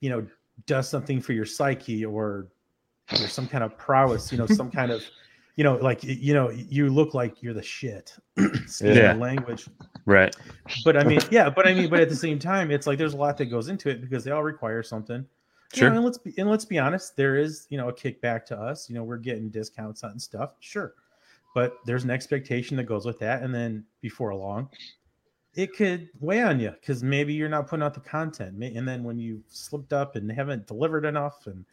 [0.00, 0.26] you know,
[0.66, 2.48] does something for your psyche or
[3.12, 5.02] or some kind of prowess, you know, some kind of,
[5.58, 8.14] you know, like you know, you look like you're the shit.
[8.80, 9.12] Yeah.
[9.14, 9.68] language
[10.06, 10.34] Right.
[10.84, 13.12] but I mean, yeah, but I mean, but at the same time, it's like there's
[13.12, 15.26] a lot that goes into it because they all require something.
[15.74, 15.90] You Sure.
[15.90, 18.58] know, and let's be and let's be honest, there is you know a kickback to
[18.58, 18.88] us.
[18.88, 20.94] You know, we're getting discounts on stuff, sure,
[21.54, 24.68] but there's an expectation that goes with that, and then before long,
[25.56, 29.02] it could weigh on you because maybe you're not putting out the content, and then
[29.02, 31.64] when you slipped up and haven't delivered enough, and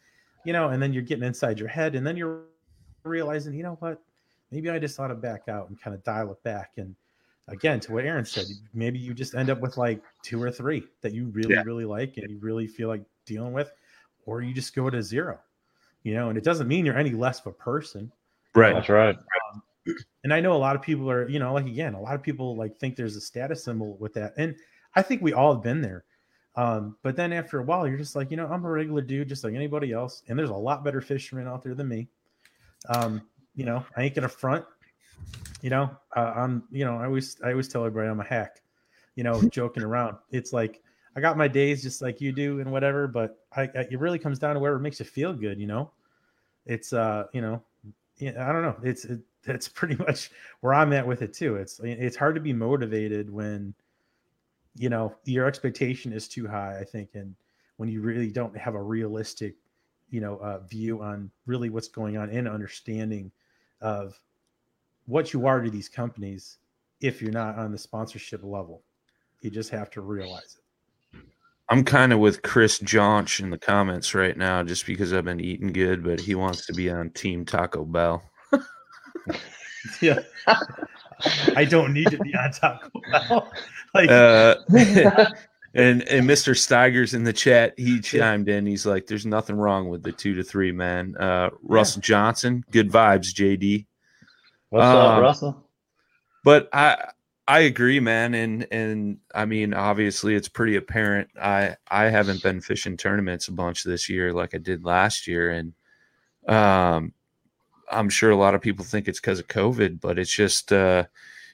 [0.44, 2.42] you know, and then you're getting inside your head, and then you're
[3.06, 4.00] realizing, you know what,
[4.50, 6.94] maybe I just ought to back out and kind of dial it back and
[7.48, 10.82] again to what aaron said maybe you just end up with like two or three
[11.00, 11.62] that you really Yeah.
[11.64, 13.70] really like and you really feel like dealing with
[14.24, 15.38] or you just go to zero
[16.02, 18.10] you know and it doesn't mean you're any less of a person
[18.56, 18.74] Right.
[18.74, 19.16] That's right.
[20.24, 22.22] and i know a lot of people are you know like again a lot of
[22.22, 24.56] people like think there's a status symbol with that and
[24.96, 26.04] i think we all have been there
[26.56, 29.28] um, but then after a while you're just like you know i'm a regular dude
[29.28, 32.08] just like anybody else and there's a lot better fishermen out there than me
[32.88, 33.22] um,
[33.54, 34.64] you know i ain't gonna front
[35.62, 38.60] you know uh, i'm you know i always i always tell everybody i'm a hack
[39.14, 40.16] you know joking around.
[40.30, 40.82] It's like
[41.16, 44.18] i got my days just like you do and whatever but I, I it really
[44.18, 45.90] comes down to whatever makes you feel good you know?
[46.66, 47.62] It's uh you know
[48.20, 48.76] i don't know.
[48.82, 51.56] It's it, that's pretty much where i'm at with it too.
[51.56, 53.74] It's it's hard to be motivated when
[54.78, 57.34] you know your expectation is too high i think and
[57.76, 59.54] when you really don't have a realistic
[60.10, 63.30] you know uh, view on really what's going on and understanding
[63.80, 64.18] of
[65.06, 66.58] what you are to these companies
[67.00, 68.82] if you're not on the sponsorship level.
[69.40, 71.20] You just have to realize it.
[71.68, 75.40] I'm kind of with Chris Johnch in the comments right now just because I've been
[75.40, 78.22] eating good, but he wants to be on Team Taco Bell.
[80.00, 80.20] yeah.
[81.56, 83.52] I don't need to be on taco bell.
[83.94, 84.56] Like Uh,
[85.76, 86.56] and and Mr.
[86.56, 87.74] Steiger's in the chat.
[87.76, 88.66] He chimed in.
[88.66, 92.90] He's like, "There's nothing wrong with the two to three, man." Uh, Russ Johnson, good
[92.90, 93.86] vibes, JD.
[94.70, 95.68] What's Um, up, Russell?
[96.44, 97.10] But I
[97.46, 101.28] I agree, man, and and I mean, obviously, it's pretty apparent.
[101.40, 105.50] I I haven't been fishing tournaments a bunch this year like I did last year,
[105.50, 105.74] and
[106.48, 107.12] um,
[107.90, 111.04] I'm sure a lot of people think it's because of COVID, but it's just uh,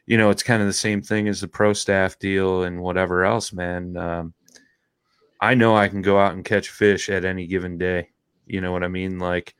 [0.07, 3.25] you know, it's kind of the same thing as the pro staff deal and whatever
[3.25, 3.97] else, man.
[3.97, 4.35] Um,
[5.41, 8.11] I know I can go out and catch fish at any given day.
[8.47, 9.19] You know what I mean?
[9.19, 9.55] Like,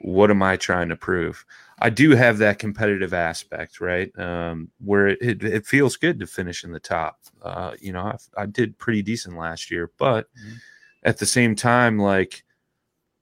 [0.00, 1.44] what am I trying to prove?
[1.78, 4.16] I do have that competitive aspect, right?
[4.18, 7.18] Um, where it, it, it feels good to finish in the top.
[7.42, 10.56] Uh, you know, I, I did pretty decent last year, but Mhm.
[11.02, 12.44] at the same time, like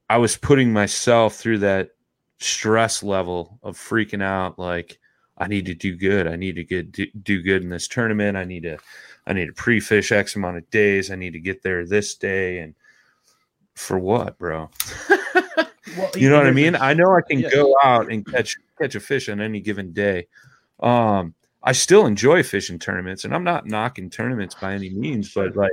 [0.09, 1.91] I was putting myself through that
[2.39, 4.59] stress level of freaking out.
[4.59, 4.99] Like
[5.43, 6.29] I need to do good.
[6.29, 8.37] I need to get do, do good in this tournament.
[8.37, 8.79] I need to,
[9.27, 11.11] I need to pre-fish X amount of days.
[11.11, 12.61] I need to get there this day.
[12.61, 12.75] And
[13.75, 14.71] for what, bro?
[15.97, 16.77] well, you know what I mean?
[16.77, 17.51] I know I can Yeah.
[17.51, 20.29] go out and catch catch a fish on any given day.
[20.81, 25.57] Um, I still enjoy fishing tournaments, and I'm not knocking tournaments by any means, but
[25.57, 25.73] like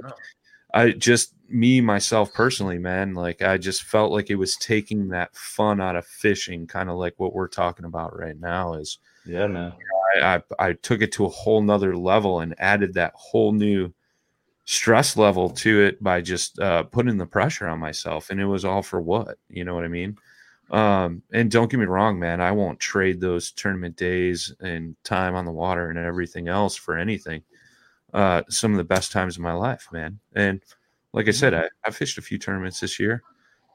[0.73, 5.35] I just me myself personally, man, like I just felt like it was taking that
[5.35, 8.73] fun out of fishing, kind of like what we're talking about right now.
[8.73, 8.97] Is
[9.29, 9.73] Yeah, man.
[10.15, 13.93] I, I I took it to a whole nother level and added that whole new
[14.65, 18.65] stress level to it by just uh, putting the pressure on myself, and it was
[18.65, 19.37] all for what?
[19.49, 20.17] You know what I mean?
[20.71, 25.35] Um, and don't get me wrong, man, I won't trade those tournament days and time
[25.35, 27.41] on the water and everything else for anything.
[28.13, 30.19] Uh, some of the best times of my life, man.
[30.35, 30.61] And
[31.13, 33.23] like I said, I, I fished a few tournaments this year,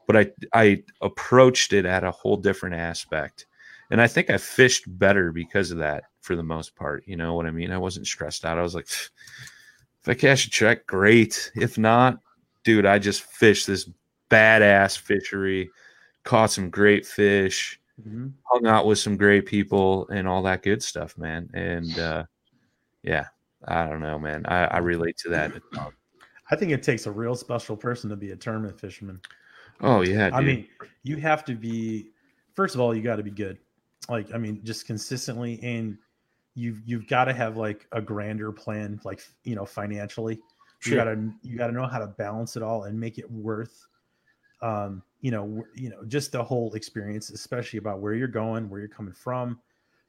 [0.07, 3.45] but I I approached it at a whole different aspect.
[3.91, 7.03] And I think I fished better because of that for the most part.
[7.07, 7.71] You know what I mean?
[7.71, 8.57] I wasn't stressed out.
[8.57, 11.51] I was like, if I cash a check, great.
[11.55, 12.19] If not,
[12.63, 13.89] dude, I just fished this
[14.29, 15.69] badass fishery,
[16.23, 18.33] caught some great fish, Mhm.
[18.43, 21.49] hung out with some great people, and all that good stuff, man.
[21.53, 22.25] And uh,
[23.03, 23.27] yeah,
[23.65, 24.45] I don't know, man.
[24.47, 25.53] I, I relate to that.
[26.51, 29.21] I think it takes a real special person to be a tournament fisherman.
[29.81, 30.67] Oh yeah, I mean,
[31.03, 32.09] you have to be
[32.53, 33.57] first of all, you got to be good.
[34.09, 35.97] Like, I mean, just consistently, and
[36.53, 40.39] you've you've got to have like a grander plan, like you know, financially.
[40.79, 40.93] Sure.
[40.93, 43.87] You gotta you gotta know how to balance it all and make it worth,
[44.61, 48.79] um, you know, you know, just the whole experience, especially about where you're going, where
[48.79, 49.59] you're coming from,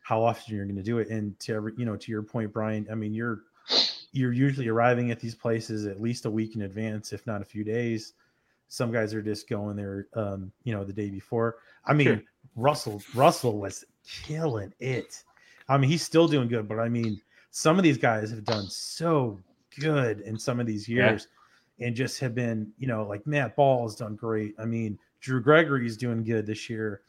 [0.00, 2.52] how often you're going to do it, and to every, you know, to your point,
[2.52, 2.86] Brian.
[2.90, 3.40] I mean, you're
[4.12, 7.44] you're usually arriving at these places at least a week in advance, if not a
[7.44, 8.12] few days.
[8.68, 11.56] Some guys are just going there, um, you know, the day before.
[11.84, 12.22] I mean, Sure.
[12.56, 15.22] Russell Russell was killing it.
[15.68, 18.66] I mean, he's still doing good, but I mean, some of these guys have done
[18.68, 19.38] so
[19.78, 21.10] good in some of these Yeah.
[21.10, 21.28] years,
[21.80, 24.54] and just have been, you know, like Matt Ball has done great.
[24.58, 27.02] I mean, Drew Gregory is doing good this year.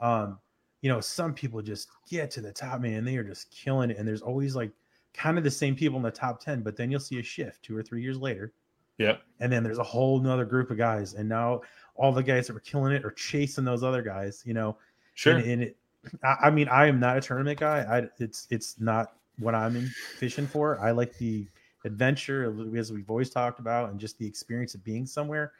[0.00, 0.38] Um,
[0.80, 3.04] you know, some people just get to the top, man.
[3.04, 4.70] They are just killing it, and there's always like
[5.14, 7.62] kind of the same people in the top ten, but then you'll see a shift
[7.62, 8.52] two or three years later
[8.98, 9.22] Yep.
[9.40, 11.60] and then there's a whole nother group of guys and now
[11.94, 14.76] all the guys that were killing it are chasing those other guys you know
[15.18, 15.34] Sure.
[15.36, 15.76] and, and it
[16.22, 19.74] I, I mean i am not a tournament guy i it's it's not what i'm
[19.74, 21.48] in fishing for i like the
[21.84, 25.52] adventure as we've always talked about and just the experience of being somewhere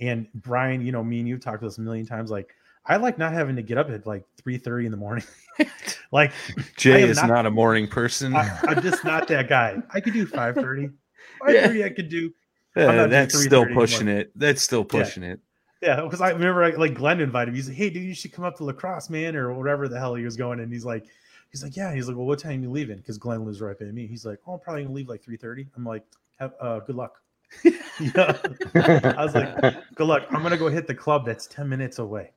[0.00, 2.54] and brian you know me and you've talked about this a million times like
[2.86, 5.24] i like not having to get up at like 3 30 in the morning
[6.12, 6.32] like
[6.78, 8.34] Jay is not- not, a morning person.
[8.34, 10.88] I, i'm just not that guy i could do 5 30
[11.46, 12.32] 5 i could do
[12.76, 14.20] Yeah, I'm not doing that's still 3:30 pushing anymore.
[14.22, 14.32] it.
[14.34, 14.98] That's still Yeah.
[15.04, 15.40] pushing it.
[15.82, 17.58] Yeah, because I remember like, like Glenn invited me.
[17.58, 19.98] He's like, "Hey, dude, you should come up to La Crosse, man, or whatever the
[19.98, 21.04] hell he was going." And he's like,
[21.50, 23.86] "He's like, yeah." He's like, "Well, what time you leaving?" Because Glenn lives right by
[23.86, 24.06] me.
[24.06, 25.66] He's like, "Oh, I'm probably gonna leave like 3.30.
[25.76, 26.04] I'm like,
[26.38, 27.16] Have, uh, "Good luck."
[27.64, 28.38] yeah,
[28.74, 32.30] I was like, "Good luck." I'm gonna go hit the club that's ten minutes away.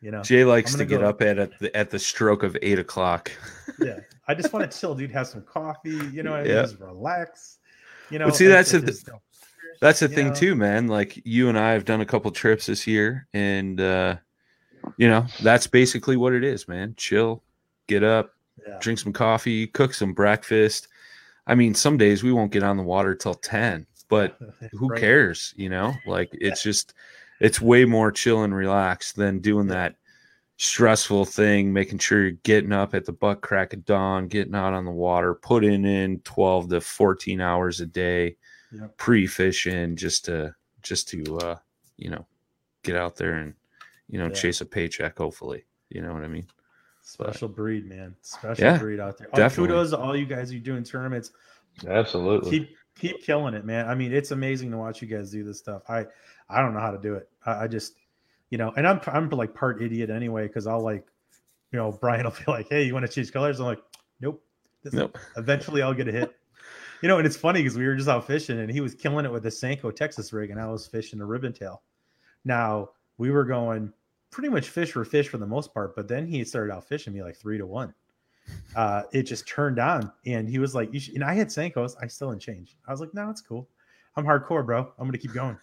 [0.00, 2.56] You know, Jay likes to get go- up at at the, at the stroke of
[2.62, 3.32] eight o'clock.
[3.80, 4.00] yeah.
[4.28, 5.10] I just want to chill, dude.
[5.10, 5.98] Have some coffee.
[6.12, 6.62] You know, Yeah.
[6.62, 7.58] just relax.
[8.10, 9.08] You know, But see, that's it's the- just-
[9.80, 10.34] That's the thing know?
[10.34, 10.86] too, man.
[10.88, 14.16] Like you and I have done a couple trips this year, and uh,
[14.96, 16.94] you know that's basically what it is, man.
[16.96, 17.42] Chill,
[17.86, 18.34] get up,
[18.66, 18.78] yeah.
[18.80, 20.88] drink some coffee, cook some breakfast.
[21.46, 24.38] I mean, some days we won't get on the water till ten, but
[24.72, 25.00] who Right.
[25.00, 26.94] cares you know like it's just
[27.40, 29.96] it's way more chill and relaxed than doing that
[30.56, 34.72] stressful thing making sure you're getting up at the butt crack of dawn getting out
[34.72, 38.36] on the water putting in 12 to 14 hours a day
[38.80, 38.96] Yep.
[38.96, 41.56] pre-fishing just to just to uh
[41.96, 42.26] you know
[42.82, 43.54] get out there and
[44.08, 44.32] you know Yeah.
[44.34, 46.46] chase a paycheck hopefully you know what i mean
[47.06, 48.16] Special breed, man.
[48.22, 49.28] Special Yeah, breed out there.
[49.30, 49.68] Oh, definitely.
[49.74, 51.32] kudos to all you guys who are doing tournaments.
[51.86, 52.50] Absolutely.
[52.50, 53.86] Keep keep killing it, man.
[53.88, 55.82] I mean, it's amazing to watch you guys do this stuff.
[55.86, 56.06] I
[56.48, 57.28] I don't know how to do it.
[57.44, 57.96] I, I just,
[58.48, 61.06] you know, and I'm I'm like part idiot anyway because I'll like,
[61.72, 63.82] you know, Brian will be like, "Hey, you want to change colors?" I'm like,
[64.22, 64.42] "Nope."
[64.82, 66.34] This- nope Eventually, I'll get a hit.
[67.04, 69.26] You know, and it's funny because we were just out fishing and he was killing
[69.26, 71.82] it with a Senko Texas rig, and I was fishing a ribbon tail.
[72.46, 73.92] Now we were going
[74.30, 77.12] pretty much fish for fish for the most part, but then he started out fishing
[77.12, 77.92] me like three to one.
[78.74, 81.94] Uh, it just turned on, and he was like, "You should," and I had Senkos,
[82.00, 82.78] I still didn't change.
[82.88, 83.68] I was like, "No, it's cool.
[84.16, 84.90] I'm hardcore, bro.
[84.98, 85.58] I'm gonna keep going."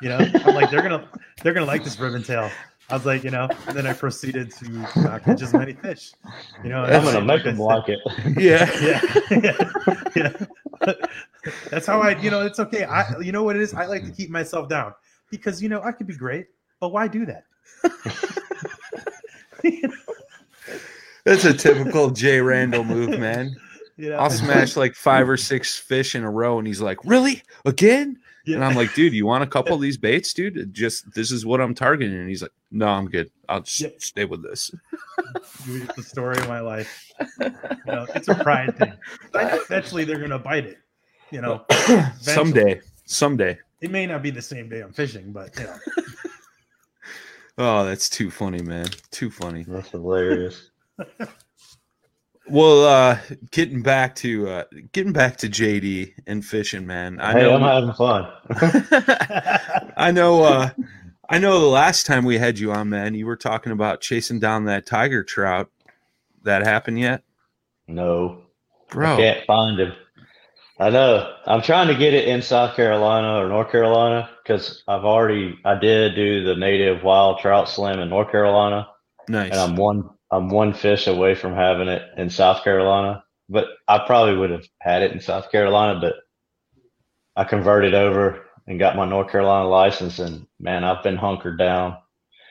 [0.00, 1.08] You know, I'm like, they're gonna
[1.42, 2.52] they're gonna like this ribbon tail.
[2.90, 6.12] I was like, you know, and then I proceeded to not catch as many fish.
[6.62, 8.00] You know, I'm that's gonna like make them like it.
[8.38, 9.56] yeah yeah, yeah,
[10.16, 10.94] yeah.
[11.70, 12.84] That's how I, you know, it's okay.
[12.84, 13.72] I, you know what it is?
[13.74, 14.94] I like to keep myself down
[15.30, 16.46] because you know I could be great,
[16.80, 17.44] but why do that?
[21.24, 23.54] that's a typical jay randall move man
[23.98, 26.98] you know, I'll smash like five or six fish in a row, and he's like,
[27.04, 28.56] "Really again?" Yeah.
[28.56, 30.72] And I'm like, "Dude, you want a couple of these baits, dude?
[30.72, 33.30] Just this is what I'm targeting." And he's like, "No, I'm good.
[33.48, 34.00] I'll just Yep.
[34.02, 34.70] stay with this."
[35.70, 37.12] It's the story of my life.
[37.40, 37.50] You
[37.86, 38.92] know, it's a pride thing.
[39.34, 40.78] I know eventually they're gonna bite it.
[41.30, 41.64] You know,
[42.20, 43.58] someday, someday.
[43.82, 45.76] it may not be the same day I'm fishing, but you know,
[47.58, 48.86] Oh, that's too funny, man.
[49.10, 49.64] Too funny.
[49.66, 50.70] That's hilarious.
[52.50, 53.18] Well, uh,
[53.50, 57.20] getting back to uh, getting back to JD and fishing, man.
[57.20, 57.54] I hey, know.
[57.56, 58.30] I'm having fun.
[59.96, 60.42] I know.
[60.42, 60.70] Uh,
[61.28, 61.60] I know.
[61.60, 64.86] The last time we had you on, man, you were talking about chasing down that
[64.86, 65.70] tiger trout.
[66.44, 67.22] That happened yet,
[67.88, 68.42] No,
[68.90, 69.14] bro?
[69.14, 69.92] I can't find him.
[70.78, 71.34] I know.
[71.46, 75.74] I'm trying to get it in South Carolina or North Carolina because I've already I
[75.74, 78.88] did do the native wild trout slam in North Carolina,
[79.28, 79.50] Nice.
[79.50, 83.98] and I'm one I'm one fish away from having it in South Carolina, but I
[83.98, 86.14] probably would have had it in South Carolina, but
[87.36, 91.96] I converted over and got my North Carolina license, and man, I've been hunkered down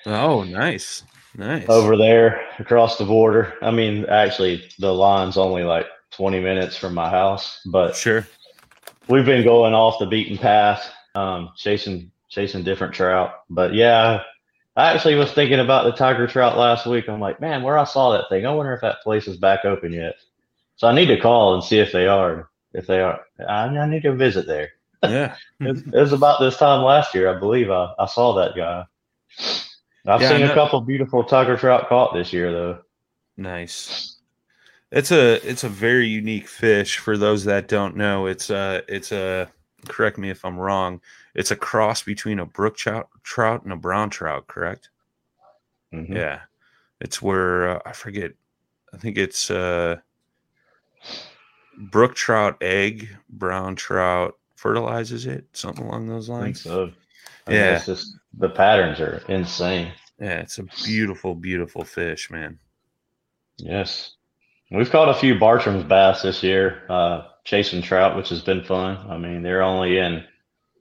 [0.05, 1.03] Oh, nice,
[1.35, 1.67] nice.
[1.69, 3.53] over there across the border.
[3.61, 8.25] I mean, actually, the line's only like 20 minutes from my house, but Sure.
[9.07, 13.31] we've been going off the beaten path, um, chasing chasing different trout.
[13.49, 14.21] But yeah,
[14.77, 17.09] I actually was thinking about the tiger trout last week.
[17.09, 19.65] I'm like, man, where I saw that thing, I wonder if that place is back
[19.65, 20.15] open yet.
[20.77, 22.49] So I need to call and see if they are.
[22.73, 24.71] If they are, I, I need to visit there.
[25.03, 25.37] Yeah.
[25.63, 27.71] It, it was about this time last year, I believe.
[27.71, 28.85] I, I saw that guy.
[30.07, 32.81] I've Yeah, seen a couple beautiful tiger trout caught this year, though.
[33.37, 34.17] Nice.
[34.91, 36.99] It's a it's a very unique fish.
[36.99, 39.51] For those that don't know, it's a it's a
[39.87, 41.01] correct me if I'm wrong.
[41.37, 44.47] It's a cross between a brook trout, trout and a brown trout.
[44.47, 44.89] Correct?
[45.93, 46.13] Mhm.
[46.13, 46.41] Yeah.
[46.99, 48.31] It's where uh, I forget.
[48.93, 49.97] I think it's uh,
[51.77, 56.61] brook trout egg, brown trout fertilizes it, something along those lines.
[56.61, 56.91] so.
[57.45, 57.75] I mean, Yeah.
[57.77, 59.91] it's just the patterns are insane.
[60.19, 62.59] Yeah, it's a beautiful, beautiful fish, man.
[63.57, 64.15] Yes.
[64.71, 68.97] We've caught a few Bartram's bass this year, uh, chasing trout, which has been fun.
[69.09, 70.25] I mean, they're only in,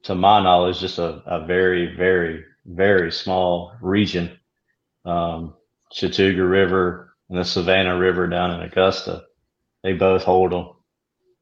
[0.07, 4.39] to my knowledge, just a, a very, very, very small region.
[5.05, 5.55] Um,
[5.93, 9.25] Chattooga River and the Savannah River down in Augusta,
[9.83, 10.69] they both hold them.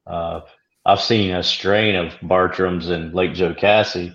[0.07, 0.41] Uh,
[0.87, 4.15] I've seen a strain of Bartrams in Lake Jocassee,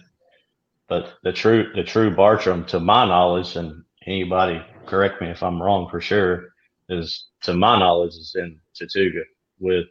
[0.88, 5.62] but the true, the true Bartram, to my knowledge, and anybody correct me if I'm
[5.62, 6.50] wrong for sure,
[6.89, 9.22] is to my knowledge is in Chattooga
[9.60, 9.86] with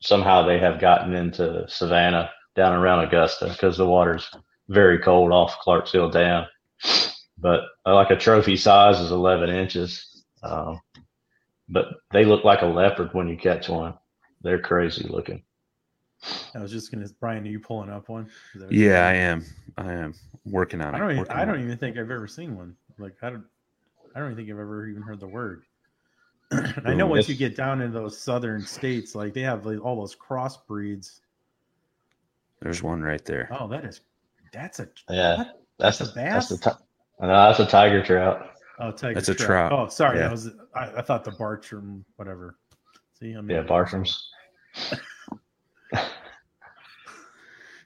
[0.00, 4.28] somehow they have gotten into Savannah down around Augusta because the water's
[4.68, 6.44] very cold off Clarks Hill Dam.
[7.38, 10.24] But uh, like a trophy size is 11 inches.
[10.42, 10.80] Um,
[11.68, 13.94] but they look like a leopard when you catch one.
[14.42, 15.42] They're crazy looking.
[16.54, 17.44] I was just gonna, Brian.
[17.44, 18.28] Are you pulling up one?
[18.54, 19.44] Is that what Yeah, I am.
[19.76, 21.00] I am working on I it.
[21.00, 21.10] don't.
[21.12, 21.64] Even, I don't it.
[21.64, 22.74] even think I've ever seen one.
[22.98, 23.44] Like I don't.
[24.16, 25.62] I don't even think I've ever even heard the word.
[26.84, 29.96] I know once you get down into those southern states, like they have like all
[29.96, 31.20] those crossbreeds.
[32.60, 33.48] There's one right there.
[33.58, 34.00] Oh, that is,
[34.52, 35.60] that's a Yeah, what?
[35.78, 36.76] that's, That's a that's the bass?
[36.76, 36.84] ti-
[37.20, 38.50] no, that's a tiger trout.
[38.80, 39.72] Oh, tiger That's a trout.
[39.72, 40.24] Oh, sorry, Yeah.
[40.24, 42.56] that was I, I thought the Bartram whatever.
[43.18, 44.16] See, I'm Yeah, Bartrams.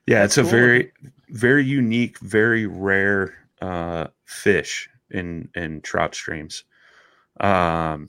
[0.06, 0.50] Yeah, That's it's a cool.
[0.50, 0.92] very,
[1.28, 6.64] very unique, very rare uh, fish in in trout streams.
[7.38, 8.08] Um,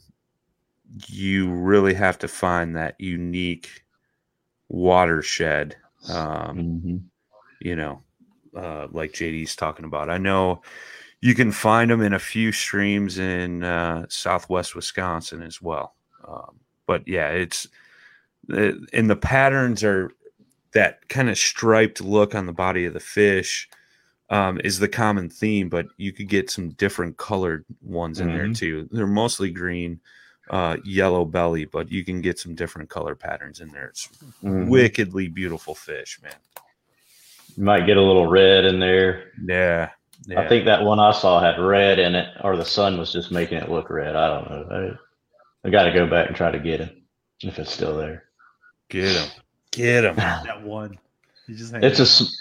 [1.08, 3.84] you really have to find that unique
[4.70, 5.76] watershed.
[6.10, 7.04] Um, Mhm.
[7.62, 8.04] you know,
[8.56, 10.10] uh, like JD's talking about.
[10.10, 10.62] I know
[11.22, 15.96] you can find them in a few streams in uh, Southwest Wisconsin as well.
[16.28, 17.68] Um, but yeah, it's
[18.50, 20.12] and the patterns are
[20.74, 23.70] that kind of striped look on the body of the fish
[24.30, 28.48] um, is the common theme, but you could get some different colored ones in there
[28.48, 28.56] Mhm.
[28.58, 28.90] too.
[28.92, 30.00] They're mostly green,
[30.50, 33.88] uh, yellow belly, but you can get some different color patterns in there.
[33.88, 34.08] It's
[34.44, 34.68] Mhm.
[34.68, 36.34] wickedly beautiful fish, man.
[37.56, 39.32] You might get a little red in there.
[39.46, 39.90] Yeah.
[40.28, 40.40] yeah.
[40.42, 43.32] I think that one I saw had red in it, or the sun was just
[43.32, 44.16] making it look red.
[44.16, 44.98] I don't know.
[45.64, 46.96] I, I got to go back and try to get it
[47.42, 48.24] if it's still there.
[48.90, 49.30] get him,
[49.72, 50.16] get him.
[50.18, 50.98] that one.
[51.48, 52.38] You just It's a, s-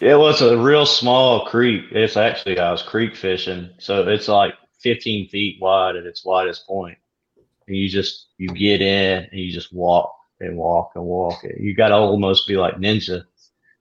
[0.00, 1.84] it was a real small creek.
[1.90, 6.66] It's actually I was creek fishing, so it's like 15 feet wide at its widest
[6.66, 6.98] point.
[7.72, 11.42] And you just you get in and you just walk and walk and walk.
[11.58, 13.24] You got to almost be like ninja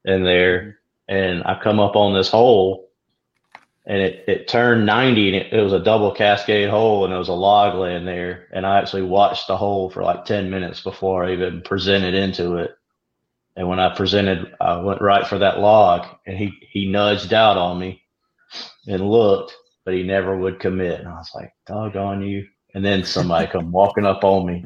[0.06, 0.80] in there.
[1.10, 2.90] And I come up on this hole,
[3.86, 7.20] and it it turned 90, and it, it was a double cascade hole, and there
[7.20, 8.48] was a log laying there.
[8.54, 12.56] And I actually watched the hole for like 10 minutes before I even presented into
[12.56, 12.72] it.
[13.58, 17.58] And when I presented, I went right for that log, and he he nudged out
[17.58, 18.04] on me
[18.88, 21.02] and looked, but he never would commit.
[21.02, 24.66] And I was like, "Doggone you!" And then somebody come walking up on me.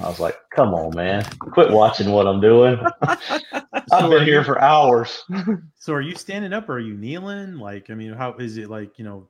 [0.00, 2.78] I was like, "Come on, man, quit watching what I'm doing.
[3.02, 5.24] I've been here for hours."
[5.80, 7.54] So are you standing up or are you kneeling?
[7.54, 9.26] Like, I mean, how is it like, you know,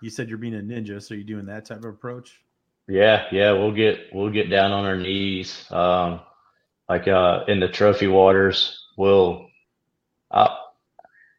[0.00, 2.40] you said you're being a ninja, so you're doing that type of approach?
[2.88, 5.70] Yeah, yeah, we'll get we'll get down on our knees.
[5.70, 6.20] Um,
[6.88, 9.46] like uh, in the trophy waters, we'll.
[10.30, 10.59] I,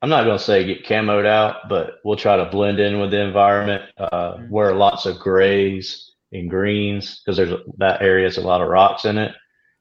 [0.02, 3.22] I'm not gonna say get camoed out, but we'll try to blend in with the
[3.22, 3.84] environment.
[3.98, 8.70] Uh, wear lots of grays and greens because there's that area has a lot of
[8.70, 9.36] rocks in it,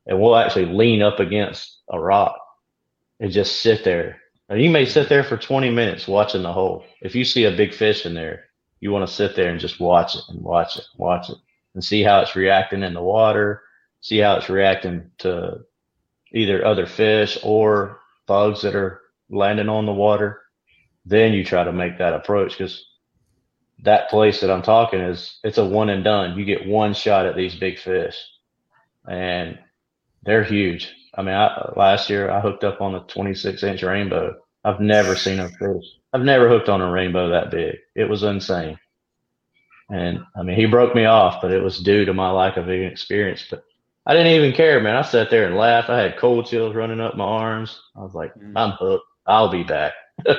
[0.07, 2.39] and we'll actually lean up against a rock
[3.19, 4.21] and just sit there.
[4.51, 6.85] And you may sit there for 20 minutes watching the hole.
[7.01, 8.47] If you see a big fish in there,
[8.81, 11.37] you want to sit there and just watch it and watch it, and watch it,
[11.75, 13.63] and see how it's reacting in the water,
[14.03, 15.61] see how it's reacting to
[16.33, 19.01] either other fish or bugs that are
[19.31, 20.41] landing on the water.
[21.07, 22.85] Then you try to make that approach because
[23.83, 26.39] that place that I'm talking is it's a one and done.
[26.39, 28.17] You get one shot at these big fish,
[29.09, 29.59] and
[30.23, 30.95] they're huge.
[31.15, 34.35] I mean, I, last year I hooked up on a 26 inch rainbow.
[34.65, 35.85] I've never seen a fish.
[36.13, 37.77] I've never hooked on a rainbow that big.
[37.97, 38.79] It was insane.
[39.91, 42.69] And I mean, he broke me off, but it was due to my lack of
[42.71, 43.47] experience.
[43.51, 43.65] But
[44.07, 44.97] I didn't even care, man.
[44.97, 45.91] I sat there and laughed.
[45.91, 47.81] I had cold chills running up my arms.
[47.97, 48.53] I was like, Mm.
[48.57, 49.05] I'm hooked.
[49.31, 49.93] I'll be back.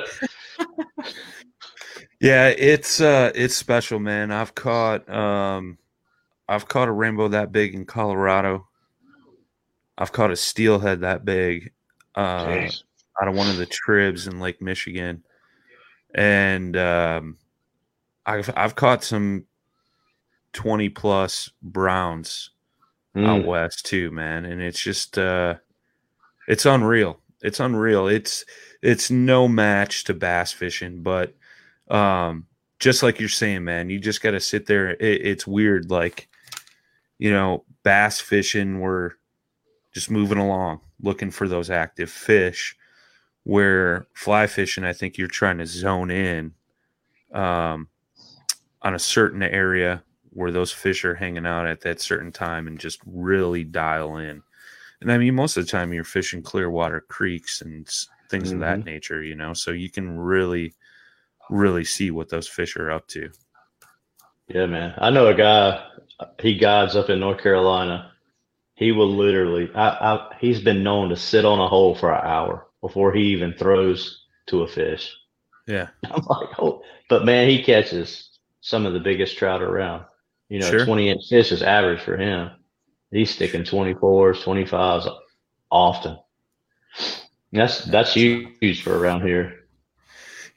[2.20, 4.30] Yeah, it's uh it's special, man.
[4.30, 5.76] I've caught um
[6.48, 8.68] I've caught a rainbow that big in Colorado.
[9.98, 11.72] I've caught a steelhead that big
[12.14, 12.82] uh Jeez.
[13.20, 15.24] out of one of the tribs in Lake Michigan.
[16.14, 17.38] And um
[18.24, 19.46] I've I've caught some
[20.52, 22.50] 20 plus browns
[23.16, 23.46] out Mm.
[23.46, 24.44] west too, man.
[24.44, 25.56] And it's just uh
[26.46, 27.18] it's unreal.
[27.42, 28.08] It's unreal.
[28.08, 28.44] It's
[28.82, 31.34] it's no match to bass fishing, but
[31.88, 32.46] um
[32.78, 34.90] just like you're saying, man, you just gotta sit there.
[34.90, 36.28] It, it's weird, like
[37.18, 39.12] you know, bass fishing, we're
[39.92, 42.76] just moving along, looking for those active fish.
[43.44, 46.54] Where fly fishing, I think you're trying to zone in
[47.32, 47.88] um,
[48.82, 52.78] on a certain area where those fish are hanging out at that certain time and
[52.78, 54.42] just really dial in.
[55.02, 57.88] And I mean, most of the time you're fishing clear water creeks and
[58.30, 58.88] things of that mm-hmm.
[58.88, 60.74] nature, you know, so you can really,
[61.50, 63.30] really see what those fish are up to.
[64.48, 64.94] Yeah, man.
[64.98, 65.84] I know a guy.
[66.40, 68.12] He guides up in North Carolina.
[68.74, 69.70] He will literally.
[69.74, 73.24] I, I, he's been known to sit on a hole for an hour before he
[73.32, 75.14] even throws to a fish.
[75.66, 75.88] Yeah.
[76.04, 80.04] I'm like, oh, but man, he catches some of the biggest trout around.
[80.48, 80.84] You know, Sure.
[80.84, 82.50] 20 inch fish is average for him.
[83.12, 85.06] He's sticking 24s, 25s
[85.70, 86.18] often.
[87.52, 89.66] That's that's huge for around here.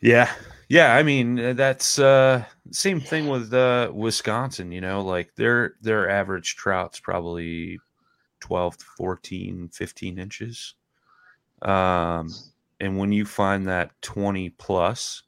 [0.01, 0.31] Yeah.
[0.69, 5.75] Yeah, I mean uh, that's uh same thing with uh Wisconsin, you know, like their
[5.81, 7.77] their average trout's probably
[8.39, 10.75] 12 to 14, 15 inches.
[11.61, 12.29] Um
[12.79, 15.23] and when you find that 20 plus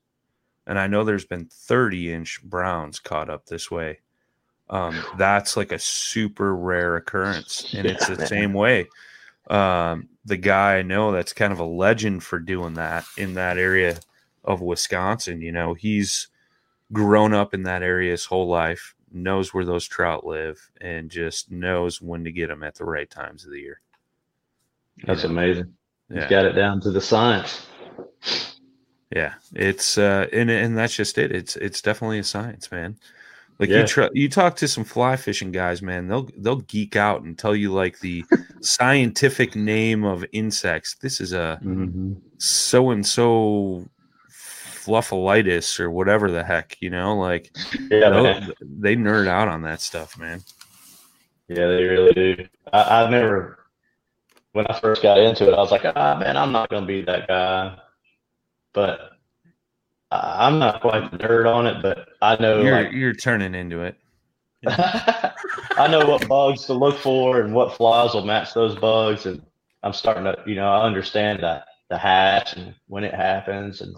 [0.65, 3.99] and I know there's been 30 inch browns caught up this way.
[4.69, 8.27] Um that's like a super rare occurrence and it's the man.
[8.27, 8.87] same way.
[9.49, 13.57] Um the guy I know that's kind of a legend for doing that in that
[13.57, 13.99] area
[14.43, 15.41] of Wisconsin.
[15.41, 16.27] You know, he's
[16.91, 21.51] grown up in that area his whole life, knows where those trout live, and just
[21.51, 23.81] knows when to get them at the right times of the year.
[24.95, 25.29] You That's know?
[25.29, 25.73] amazing.
[26.13, 27.67] He's got it down to the science.
[29.11, 29.35] yeah.
[29.53, 31.31] It's uh, and and that's just it.
[31.31, 32.97] It's it's definitely a science, man.
[33.59, 33.81] Like Yeah.
[33.81, 36.07] you try, you talk to some fly fishing guys, man.
[36.07, 38.23] They'll they'll geek out and tell you like the
[38.61, 40.95] scientific name of insects.
[40.95, 42.13] This is a Mm-hmm.
[42.37, 43.87] so and so
[44.29, 47.51] fluffalitis or whatever the heck, you know, like
[47.89, 50.41] Yeah, they nerd out on that stuff, man.
[51.49, 52.47] Yeah, they really do.
[52.71, 53.59] I, I remember
[54.53, 56.87] when I first got into it, I was like, ah, man, I'm not going to
[56.87, 57.77] be that guy.
[58.73, 59.11] But
[60.11, 63.81] I'm not quite the nerd on it, but I know You're like you're turning into
[63.81, 63.95] it.
[64.67, 69.41] I know what bugs to look for and what flies will match those bugs, and
[69.83, 73.95] I'm starting to, you know, I understand that the hatch and when it happens, and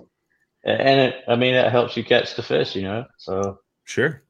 [0.64, 3.05] and it, I mean, it helps you catch the fish, you know.
[3.18, 4.24] So, Sure.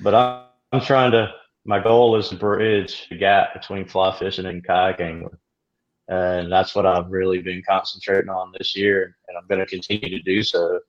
[0.00, 1.32] but I'm, I'm trying to.
[1.66, 5.36] My goal is to bridge the gap between fly fishing and kayak angling,
[6.08, 10.10] and that's what I've really been concentrating on this year, and I'm going to continue
[10.10, 10.80] to do so.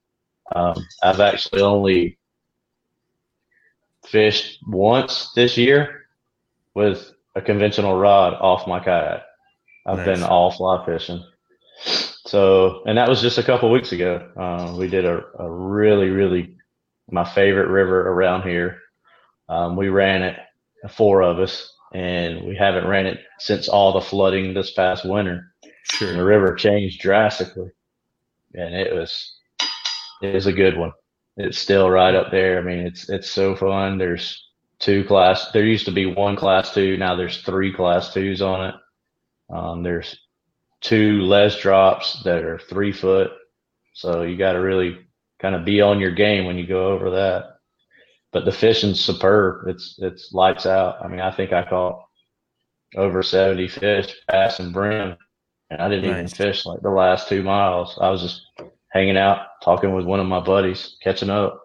[0.53, 2.17] Um, I've actually only
[4.05, 6.05] fished once this year
[6.75, 9.23] with a conventional rod off my kayak.
[9.85, 10.05] I've Nice.
[10.05, 11.23] been all fly fishing.
[12.25, 14.29] So, and that was just a couple weeks ago.
[14.35, 16.55] Uh, we did a, a really, really
[17.09, 18.81] my favorite river around here.
[19.47, 20.39] Um, we ran it,
[20.89, 25.53] four of us, and we haven't ran it since all the flooding this past winter.
[26.01, 27.69] And the river changed drastically,
[28.55, 29.34] and it was
[30.21, 30.91] was a good one.
[31.37, 32.59] It's still right up there.
[32.59, 33.97] I mean, it's it's so fun.
[33.97, 34.41] There's
[34.79, 35.51] two class.
[35.51, 36.97] There used to be one class two.
[36.97, 38.75] Now there's three class twos on it.
[39.53, 40.17] Um, there's
[40.81, 43.31] two les drops that are three foot.
[43.93, 44.97] So you got to really
[45.39, 47.57] kind of be on your game when you go over that.
[48.31, 49.67] But the fishing's superb.
[49.67, 51.03] It's it's lights out.
[51.03, 52.05] I mean, I think I caught
[52.95, 55.17] over 70 fish, bass and brim,
[55.69, 57.97] and I didn't even fish like the last two miles.
[57.99, 58.41] I was just
[58.91, 61.61] hanging out, talking with one of my buddies, catching up.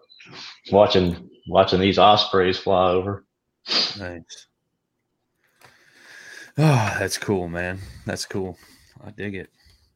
[0.71, 3.25] watching watching these ospreys fly over.
[3.99, 4.47] Nice.
[6.57, 7.79] Oh, that's cool, man.
[8.05, 8.57] That's cool.
[9.03, 9.49] I dig it.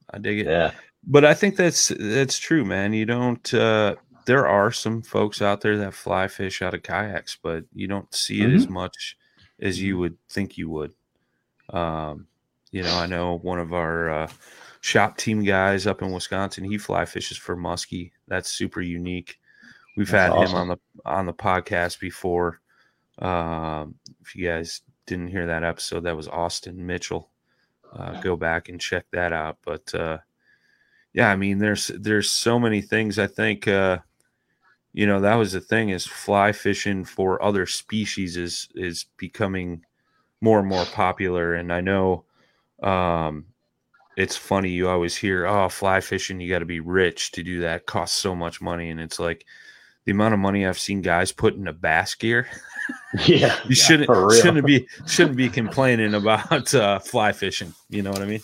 [0.09, 0.47] I dig it.
[0.47, 0.71] Yeah,
[1.05, 2.93] But I think that's that's true, man.
[2.93, 3.95] You don't uh
[4.26, 8.13] there are some folks out there that fly fish out of kayaks, but you don't
[8.13, 9.17] see it as much
[9.59, 10.93] as you would think you would.
[11.69, 12.28] Um,
[12.71, 14.32] you know, I know one of our uh,
[14.86, 18.11] shop team guys up in Wisconsin, he fly fishes for muskie.
[18.27, 19.39] That's super unique.
[19.97, 22.61] We've That's had him on the on the podcast before.
[23.17, 27.31] Um, if you guys didn't hear that episode, that was Austin Mitchell.
[27.91, 29.57] Uh, go back and check that out.
[29.65, 30.19] But uh,
[31.13, 33.17] yeah, I mean, there's there's so many things.
[33.17, 33.97] I think uh,
[34.93, 39.83] you know that was the thing is fly fishing for other species is is becoming
[40.41, 41.55] more and more popular.
[41.55, 42.25] And I know
[42.83, 43.45] um,
[44.18, 47.61] it's funny you always hear, oh, fly fishing, you got to be rich to do
[47.61, 47.86] that.
[47.86, 49.45] Costs so much money, and it's like
[50.05, 52.47] the amount of money I've seen guys put in a bass gear.
[53.26, 53.57] yeah.
[53.68, 54.30] You shouldn't real.
[54.32, 57.74] shouldn't be shouldn't be complaining about uh, fly fishing.
[57.89, 58.41] You know what I mean?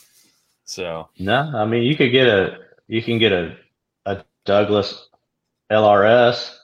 [0.66, 2.58] So No, I mean you could get a
[2.88, 3.56] you can get a
[4.06, 5.08] a Douglas
[5.72, 6.56] LRS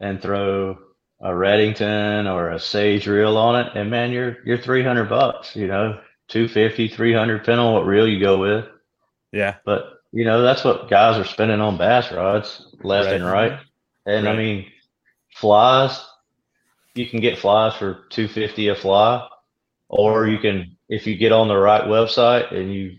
[0.00, 0.78] and throw
[1.20, 5.56] a Redington or a Sage reel on it, and man, you're you're three hundred bucks.
[5.56, 5.98] You know,
[6.28, 8.66] 250, 300, depending on what reel you go with.
[9.32, 13.50] yeah, But you know, that's what guys are spending on bass rods left and Right.
[13.50, 13.60] right.
[14.06, 14.70] And I mean,
[15.34, 16.04] flies,
[16.94, 19.26] you can get flies for 250 a fly,
[19.88, 22.96] or you can, if you get on the right website and you,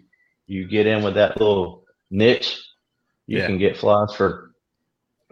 [0.47, 2.61] you get in with that little niche,
[3.27, 3.47] you Yeah.
[3.47, 4.51] can get flies for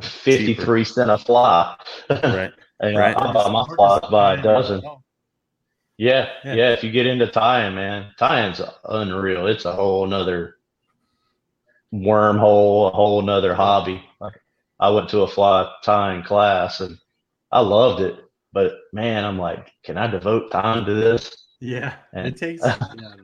[0.02, 1.76] 53 cent a fly.
[2.10, 2.52] right.
[2.80, 3.16] and Right.
[3.18, 4.82] I buy my flies by a dozen.
[5.98, 6.54] Yeah, Yeah.
[6.56, 9.48] yeah, If you get into tying, man, tying's unreal.
[9.48, 10.56] It's a whole nother
[11.94, 14.04] wormhole, a whole nother hobby.
[14.20, 14.39] Like,
[14.80, 16.98] I went to a fly tying class and
[17.52, 18.20] I loved it,
[18.52, 21.36] but man, I'm like, can I devote time to this?
[21.60, 22.64] Yeah, And- it takes.
[22.66, 23.16] yeah,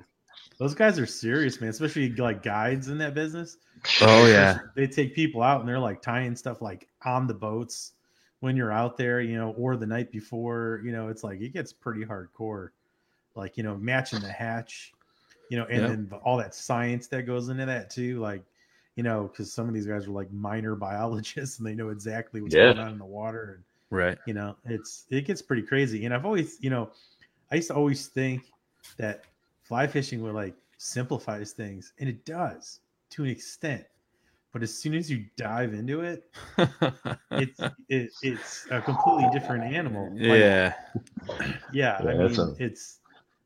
[0.59, 1.72] those guys are serious, man.
[1.72, 3.57] Especially like guides in that business.
[4.01, 7.93] Oh yeah, they take people out and they're like tying stuff like on the boats
[8.39, 10.81] when you're out there, you know, or the night before.
[10.83, 12.69] You know, it's like it gets pretty hardcore.
[13.35, 14.91] Like you know, matching the hatch,
[15.49, 15.87] you know, and Yeah.
[15.87, 18.19] then the- all that science that goes into that too.
[18.19, 18.43] Like,
[18.95, 22.41] you know, because some of these guys are like minor biologists and they know exactly
[22.41, 22.73] what's Yeah.
[22.73, 24.17] going on in the water and right.
[24.25, 26.91] you know it's it gets pretty crazy and i've always you know
[27.51, 28.51] i used to always think
[28.97, 29.23] that
[29.63, 33.85] fly fishing would like simplifies things and it does to an extent
[34.52, 36.32] but as soon as you dive into it
[37.32, 40.74] it's it, it's a completely different animal Like, yeah,
[41.72, 42.95] yeah, I mean, that's a- it's.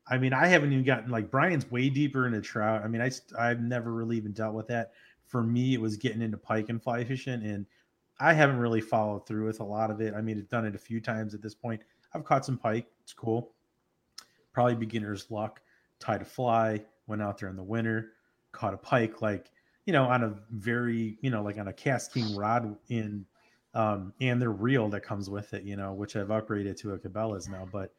[0.06, 2.82] I mean, I haven't even gotten like Brian's way deeper into trout.
[2.84, 4.92] I mean, I I've never really even dealt with that.
[5.28, 7.64] For me, it was getting into pike and fly fishing, and
[8.20, 10.12] I haven't really followed through with a lot of it.
[10.14, 11.80] I mean, I've done it a few times at this point.
[12.12, 12.86] I've caught some pike.
[13.02, 13.52] It's cool.
[14.52, 15.62] Probably beginner's luck.
[16.00, 16.82] Tied a fly.
[17.06, 18.12] Went out there in the winter.
[18.52, 19.50] Caught a pike, like
[19.86, 23.26] you know, on a very you know, like on a casting rod in
[23.74, 26.98] um, and the reel that comes with it, you know, which I've upgraded to a
[26.98, 27.68] Cabela's now.
[27.70, 27.94] But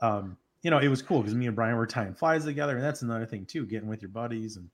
[0.00, 2.84] um, you know, it was cool because me and Brian were tying flies together, and
[2.84, 4.70] that's another thing too, getting with your buddies and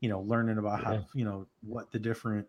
[0.00, 0.84] you know, learning about Yeah.
[0.84, 2.46] how you know what the different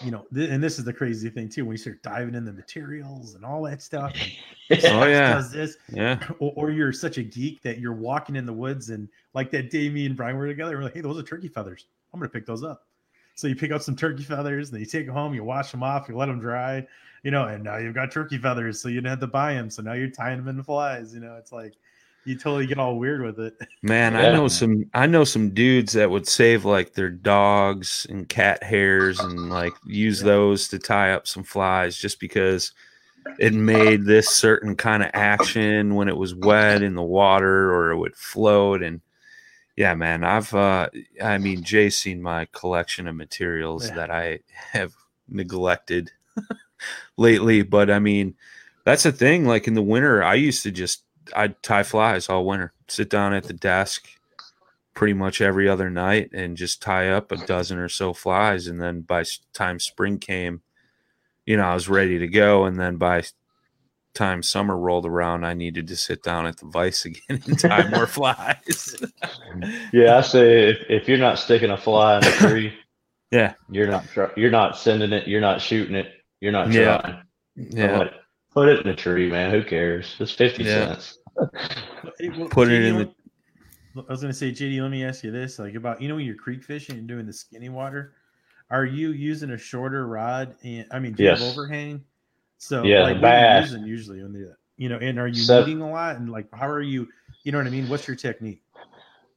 [0.00, 2.44] you know, th- and this is the crazy thing too when you start diving in
[2.44, 4.14] the materials and all that stuff.
[4.20, 4.32] And
[4.84, 5.34] Oh, yeah.
[5.34, 8.90] does this, yeah, or, or you're such a geek that you're walking in the woods
[8.90, 11.48] and like that day me and Brian were together, we're like, hey, those are turkey
[11.48, 11.86] feathers.
[12.12, 12.86] I'm gonna pick those up.
[13.34, 15.82] So you pick up some turkey feathers, then you take them home, you wash them
[15.82, 16.86] off, you let them dry,
[17.22, 19.70] you know, and now you've got turkey feathers, so you didn't have to buy them.
[19.70, 21.36] So now you're tying them into flies, you know.
[21.36, 21.74] It's like
[22.28, 23.54] you totally get all weird with it.
[23.82, 24.14] man.
[24.14, 24.84] I know some.
[24.94, 29.72] I know some dudes that would save like their dogs and cat hairs and like
[29.86, 32.72] use those to tie up some flies just because
[33.38, 37.90] it made this certain kind of action when it was wet in the water or
[37.90, 39.02] it would float and
[39.76, 40.88] yeah man i've uh
[41.22, 43.94] i mean jay's seen my collection of materials Yeah.
[43.96, 44.94] that i have
[45.28, 46.10] neglected
[47.18, 48.34] lately but i mean
[48.84, 51.02] that's the thing like in the winter i used to just
[51.36, 52.72] i'd tie flies all winter.
[52.88, 54.08] Sit down at the desk
[54.94, 58.66] pretty much every other night and just tie up a dozen or so flies.
[58.66, 60.62] And then by time spring came
[61.46, 62.64] you know i was ready to go.
[62.64, 63.24] And then by
[64.14, 67.88] time summer rolled around i needed to sit down at the vice again and tie
[67.88, 68.96] more flies.
[69.92, 72.74] Yeah, I say if, if you're not sticking a fly in a tree,
[73.30, 73.54] yeah.
[73.70, 74.04] you're not
[74.36, 76.08] you're not sending it, you're not shooting it,
[76.40, 77.00] you're not Yeah.
[77.00, 77.22] trying.
[77.56, 77.98] yeah.
[77.98, 78.12] Like,
[78.52, 79.50] put it in a tree, man.
[79.50, 80.16] Who cares?
[80.18, 80.94] It's fifty Yeah.
[80.94, 81.18] cents.
[82.50, 83.14] Put it in let-
[84.08, 86.24] I was gonna say, JD, let me ask you this: like about you know when
[86.24, 88.14] you're creek fishing and doing the skinny water,
[88.70, 90.54] are you using a shorter rod?
[90.62, 91.52] And I mean, do you have Yes.
[91.52, 92.04] overhang?
[92.58, 95.26] So Yeah, like the what are you using usually when the you know, and are
[95.26, 97.08] you So- kneading a lot and like how are you
[97.44, 97.88] you know what I mean?
[97.88, 98.62] What's your technique?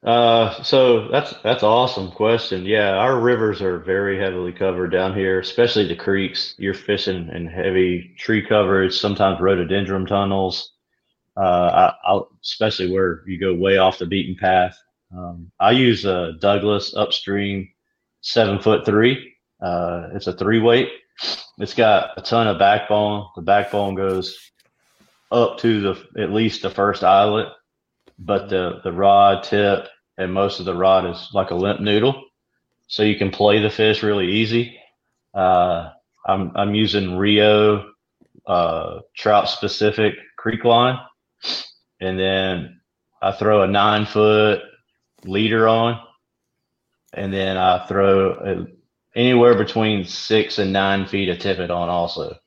[0.03, 2.65] Uh, so that's that's awesome question.
[2.65, 6.55] Yeah, our rivers are very heavily covered down here, especially the creeks.
[6.57, 10.71] You're fishing in heavy tree coverage, sometimes rhododendron tunnels.
[11.37, 14.77] Uh, I, especially where you go way off the beaten path.
[15.15, 17.69] Um, I use a Douglas upstream
[18.21, 19.33] seven foot three.
[19.61, 20.89] Uh, it's a three weight.
[21.59, 23.27] It's got a ton of backbone.
[23.35, 24.35] The backbone goes
[25.31, 27.49] up to the at least the first eyelet,
[28.25, 32.23] but the the rod tip and most of the rod is like a limp noodle,
[32.87, 34.77] so you can play the fish really easy.
[35.33, 35.89] Uh,
[36.25, 37.91] I'm I'm using Rio
[38.45, 40.99] uh, trout specific creek line,
[41.99, 42.81] and then
[43.21, 44.61] I throw a nine foot
[45.25, 45.99] leader on,
[47.13, 48.67] and then I throw a,
[49.19, 52.37] anywhere between six and nine feet of tippet on also.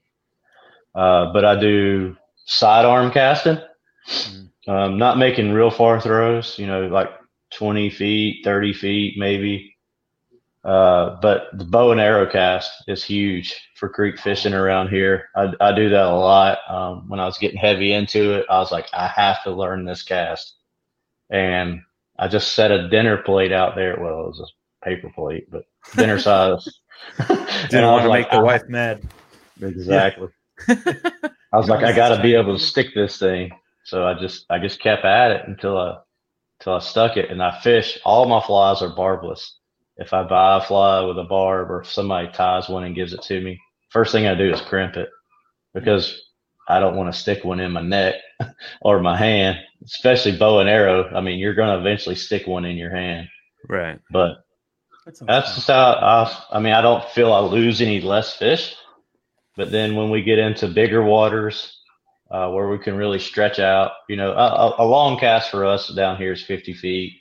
[0.94, 3.58] Uh, but I do sidearm casting.
[4.66, 7.10] Um, not making real far throws, you know, like
[7.52, 9.74] 20 feet, 30 feet, maybe.
[10.64, 15.28] Uh, but the bow and arrow cast is huge for creek fishing around here.
[15.36, 16.58] I, I do that a lot.
[16.68, 19.84] Um, when I was getting heavy into it, I was like, I have to learn
[19.84, 20.54] this cast.
[21.28, 21.82] And
[22.18, 23.98] I just set a dinner plate out there.
[24.00, 25.64] Well, it was a paper plate, but
[25.96, 26.66] dinner size.
[27.68, 29.02] Didn't want to make the wife mad.
[29.60, 30.28] Exactly.
[30.68, 33.50] I was like, I got to be able to stick this thing.
[33.84, 35.98] So I just, I just kept at it until I,
[36.60, 37.30] until I stuck it.
[37.30, 37.98] And I fish.
[38.04, 39.58] All my flies are barbless.
[39.96, 43.12] If I buy a fly with a barb, or if somebody ties one and gives
[43.12, 43.60] it to me,
[43.90, 45.08] first thing I do is crimp it
[45.74, 46.20] because
[46.68, 48.14] I don't want to stick one in my neck
[48.82, 51.10] or my hand, especially bow and arrow.
[51.14, 53.28] I mean, you're going to eventually stick one in your hand,
[53.68, 54.00] Right.
[54.10, 54.38] but
[55.06, 55.54] That sounds that's fun.
[55.54, 58.74] just how I, I mean, I don't feel I lose any less fish.
[59.56, 61.80] But then when we get into bigger waters,
[62.34, 65.86] uh, where we can really stretch out, you know, a, a- long cast for us
[65.94, 67.12] down here is 50 feet.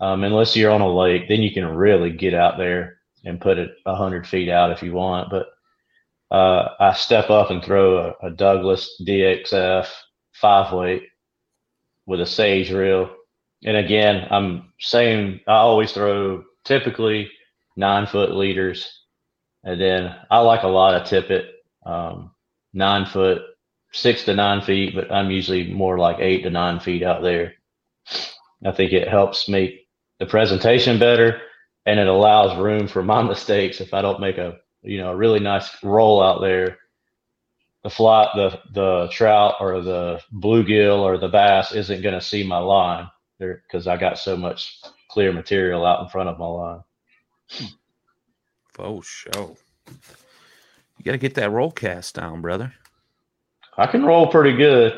[0.00, 3.56] Um, unless you're on a lake, then you can really get out there and put
[3.56, 5.30] it 100 feet out if you want.
[5.30, 5.46] But
[6.30, 9.88] uh, I step up and throw a, a Douglas DXF
[10.34, 11.04] five weight
[12.04, 13.16] with a sage reel.
[13.64, 17.30] And again, I'm saying I always throw typically
[17.76, 19.04] nine foot leaders.
[19.62, 21.46] And then I like a lot of tippet,
[21.86, 22.32] um,
[22.74, 23.40] nine foot,
[23.94, 27.54] six to nine feet, but I'm usually more like eight to nine feet out there.
[28.66, 29.88] I think it helps make
[30.18, 31.40] the presentation better
[31.86, 33.80] and it allows room for my mistakes.
[33.80, 36.78] If I don't make a, you know, a really nice roll out there,
[37.84, 42.46] the fly, the, the trout or the bluegill or the bass isn't going to see
[42.46, 46.46] my line there because I got so much clear material out in front of my
[46.46, 46.84] line.
[48.78, 49.56] Oh, show.
[49.86, 52.74] You got to get that roll cast down, brother.
[53.76, 54.94] I can roll pretty good.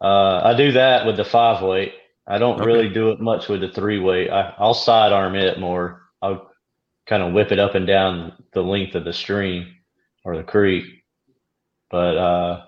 [0.00, 1.94] Uh, I do that with the five weight.
[2.26, 2.64] I don't Okay.
[2.64, 4.30] really do it much with the three weight.
[4.30, 6.02] I, I'll sidearm it more.
[6.22, 6.50] I'll
[7.06, 9.74] kind of whip it up and down the length of the stream
[10.24, 10.84] or the creek.
[11.90, 12.66] But uh,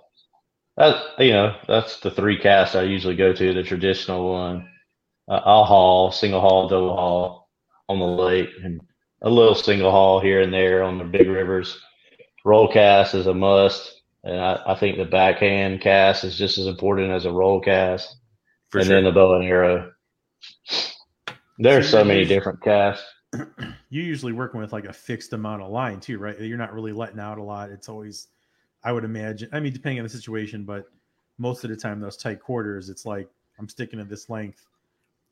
[0.76, 3.54] that you know that's the three casts I usually go to.
[3.54, 4.68] The traditional one.
[5.28, 7.50] Uh, I'll haul single haul, double haul
[7.88, 8.80] on the lake, and
[9.22, 11.80] a little single haul here and there on the big rivers.
[12.44, 14.01] Roll cast is a must.
[14.24, 18.16] And I, I think the backhand cast is just as important as a roll cast.
[18.70, 18.96] For and sure.
[18.96, 19.92] then the bow and arrow.
[21.58, 23.04] There's So so many different casts.
[23.90, 26.40] You're usually working with like a fixed amount of line too, right?
[26.40, 27.70] You're not really letting out a lot.
[27.70, 28.28] It's always,
[28.84, 29.48] I would imagine.
[29.52, 30.86] I mean, depending on the situation, but
[31.38, 34.66] most of the time, those tight quarters, it's like I'm sticking to this length,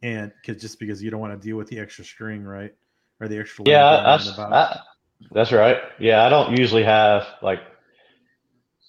[0.03, 2.74] and because just because you don't want to deal with the extra string, right,
[3.20, 3.64] or the extra.
[3.66, 4.43] Yeah, length I, the.
[4.43, 4.80] I,
[5.32, 5.78] that's right.
[5.99, 7.61] Yeah, I don't usually have like.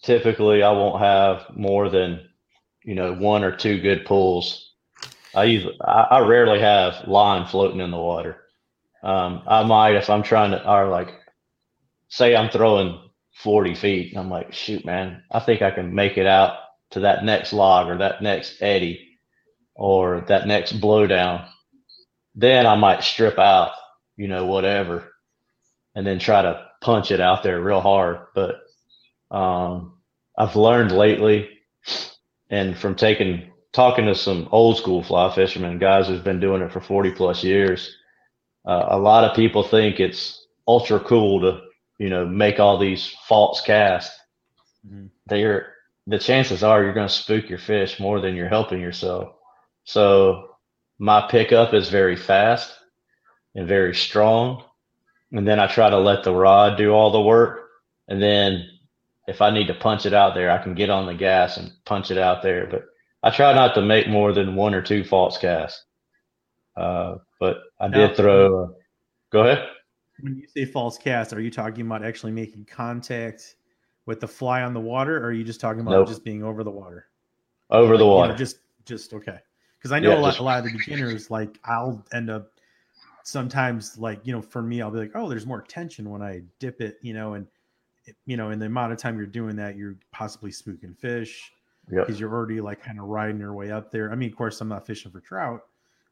[0.01, 2.27] Typically, I won't have more than,
[2.83, 4.73] you know, one or two good pulls.
[5.35, 8.37] I usually, I, I rarely have line floating in the water.
[9.03, 11.13] Um, I might if I'm trying to, or like,
[12.09, 12.99] say I'm throwing
[13.35, 16.57] 40 feet, and I'm like, shoot, man, I think I can make it out
[16.91, 19.17] to that next log or that next eddy
[19.75, 21.47] or that next blowdown.
[22.35, 23.71] Then I might strip out,
[24.17, 25.13] you know, whatever,
[25.95, 28.19] and then try to punch it out there real hard.
[28.35, 28.61] But
[29.31, 29.93] um,
[30.37, 31.49] I've learned lately,
[32.49, 36.71] and from taking talking to some old school fly fishermen, guys who've been doing it
[36.71, 37.95] for 40 plus years,
[38.65, 41.61] uh, a lot of people think it's ultra cool to,
[41.97, 44.17] you know, make all these false casts.
[44.87, 45.09] Mhm.
[45.27, 45.73] They're
[46.07, 49.33] the chances are you're going to spook your fish more than you're helping yourself.
[49.83, 50.55] So
[50.99, 52.73] my pickup is very fast
[53.55, 54.63] and very strong.
[55.31, 57.69] And then I try to let the rod do all the work.
[58.07, 58.67] And then
[59.31, 61.71] if I need to punch it out there, I can get on the gas and
[61.85, 62.67] punch it out there.
[62.69, 62.83] But
[63.23, 65.85] I try not to make more than one or two false casts.
[66.75, 68.63] Uh, but I did throw.
[68.63, 68.67] Uh,
[69.31, 69.67] go ahead.
[70.19, 73.55] When you say false cast, are you talking about actually making contact
[74.05, 76.07] with the fly on the water, or are you just talking about Nope.
[76.09, 77.07] just being over the water?
[77.69, 78.35] Over the Like, you know, water.
[78.35, 79.39] just just okay.
[79.77, 82.29] Because I know Yeah, a, lot, just- a lot of the beginners, like I'll end
[82.29, 82.51] up
[83.23, 86.41] sometimes like you know for me I'll be like oh there's more tension when I
[86.57, 87.45] dip it you know and
[88.25, 91.51] you know in the amount of time you're doing that you're possibly spooking fish
[91.91, 92.05] Yep.
[92.05, 94.11] because you're already like kind of riding your way up there.
[94.11, 95.61] I mean of course I'm not fishing for trout,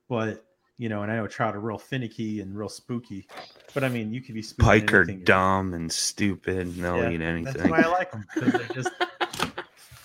[0.09, 0.43] but
[0.77, 3.27] you know and I know trout are real finicky and real spooky,
[3.73, 6.57] but I mean you could be spooking Pike are dumb and stupid.
[6.67, 7.53] And they'll Yeah, eat anything.
[7.53, 8.89] That's why I like them because they're just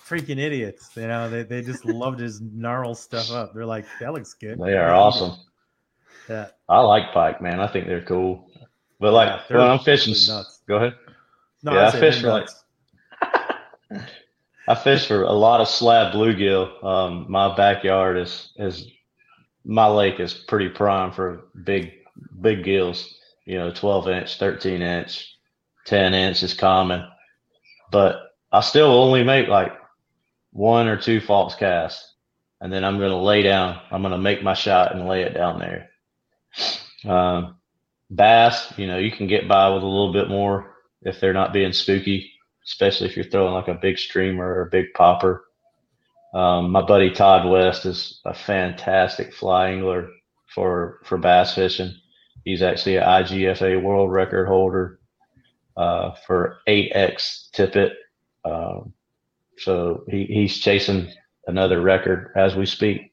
[0.06, 0.90] freaking idiots.
[0.96, 3.54] You know, they, they just love to just gnarl stuff up.
[3.54, 4.58] They're like, that looks good.
[4.60, 5.32] They are awesome.
[6.28, 7.60] Yeah, I like pike, man.
[7.60, 8.48] I think they're cool.
[9.00, 10.60] But like Yeah, when I'm fishing, nuts.
[10.68, 10.94] go ahead.
[11.64, 12.48] No, Yeah, I I'd fish like-
[14.66, 16.82] I fish for a lot of slab bluegill.
[16.82, 18.88] Um, my backyard is is
[19.64, 21.92] my lake is pretty prime for big
[22.40, 23.14] big gills.
[23.44, 25.36] You know, twelve inch, thirteen inch,
[25.84, 27.06] ten inch is common.
[27.90, 28.20] But
[28.52, 29.72] I still only make like
[30.52, 32.14] one or two false casts,
[32.60, 33.80] and then I'm gonna lay down.
[33.90, 35.90] I'm gonna make my shot and lay it down there.
[37.06, 37.56] Um,
[38.10, 40.73] bass, you know, you can get by with a little bit more
[41.04, 42.30] if they're not being spooky
[42.66, 45.44] especially if you're throwing like a big streamer or a big popper.
[46.34, 50.08] Um, my buddy Todd West is a fantastic fly angler
[50.52, 51.94] for for bass fishing.
[52.44, 54.98] He's actually an IGFA world record holder
[55.76, 57.92] uh, for 8x tippet.
[58.44, 58.92] Um,
[59.56, 61.10] so he, he's chasing
[61.46, 63.12] another record as we speak.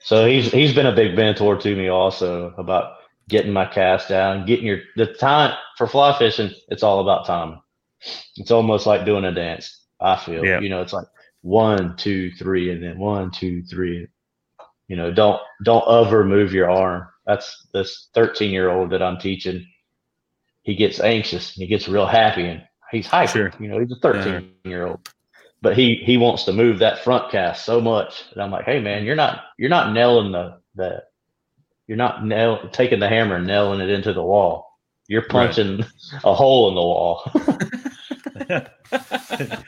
[0.00, 2.92] So he's he's been a big mentor to me also about
[3.30, 6.50] getting my cast down, getting your the time for fly fishing.
[6.68, 7.60] It's all about time.
[8.36, 9.84] it's almost like doing a dance.
[10.00, 10.60] I feel, Yeah.
[10.60, 11.06] you know, it's like
[11.42, 14.08] one, two, three, and then one, two, three.
[14.88, 17.06] You know, don't don't over move your arm.
[17.26, 19.66] That's this 13 year old that I'm teaching.
[20.62, 21.52] He gets anxious.
[21.52, 23.32] He gets real happy, and he's hyper.
[23.32, 23.52] Sure.
[23.60, 25.08] You know, he's a 13 year old,
[25.62, 28.24] but he he wants to move that front cast so much.
[28.32, 31.02] And I'm like, hey man, you're not you're not nailing the the
[31.90, 34.78] you're not nail taking the hammer and nailing it into the wall.
[35.08, 35.84] You're punching
[36.22, 37.24] a hole in the wall.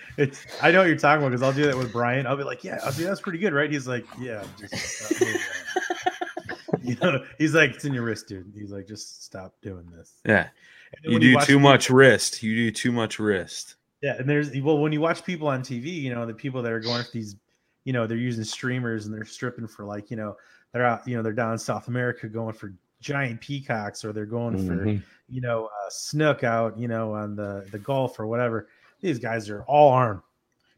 [0.16, 2.28] it's, I know what you're talking about because I'll do that with Brian.
[2.28, 3.68] I'll be like, yeah, I'll be, that's pretty good, right?
[3.68, 5.28] He's like, yeah, just stop
[6.84, 8.52] you know, he's like, it's in your wrist, dude.
[8.56, 10.12] He's like, just stop doing this.
[10.24, 10.46] Yeah.
[11.02, 12.40] You do watch too people- much wrist.
[12.40, 13.74] You do too much wrist.
[14.00, 16.70] Yeah, and there's well, when you watch people on TV, you know, the people that
[16.70, 17.34] are going for these,
[17.82, 20.36] you know, they're using streamers and they're stripping for like, you know,
[20.72, 24.26] they're out, you know, they're down in South America going for giant peacocks or they're
[24.26, 25.02] going for Mhm.
[25.28, 28.68] you know, uh, snook out, you know, on the the Gulf or whatever.
[29.00, 30.22] These guys are all armed,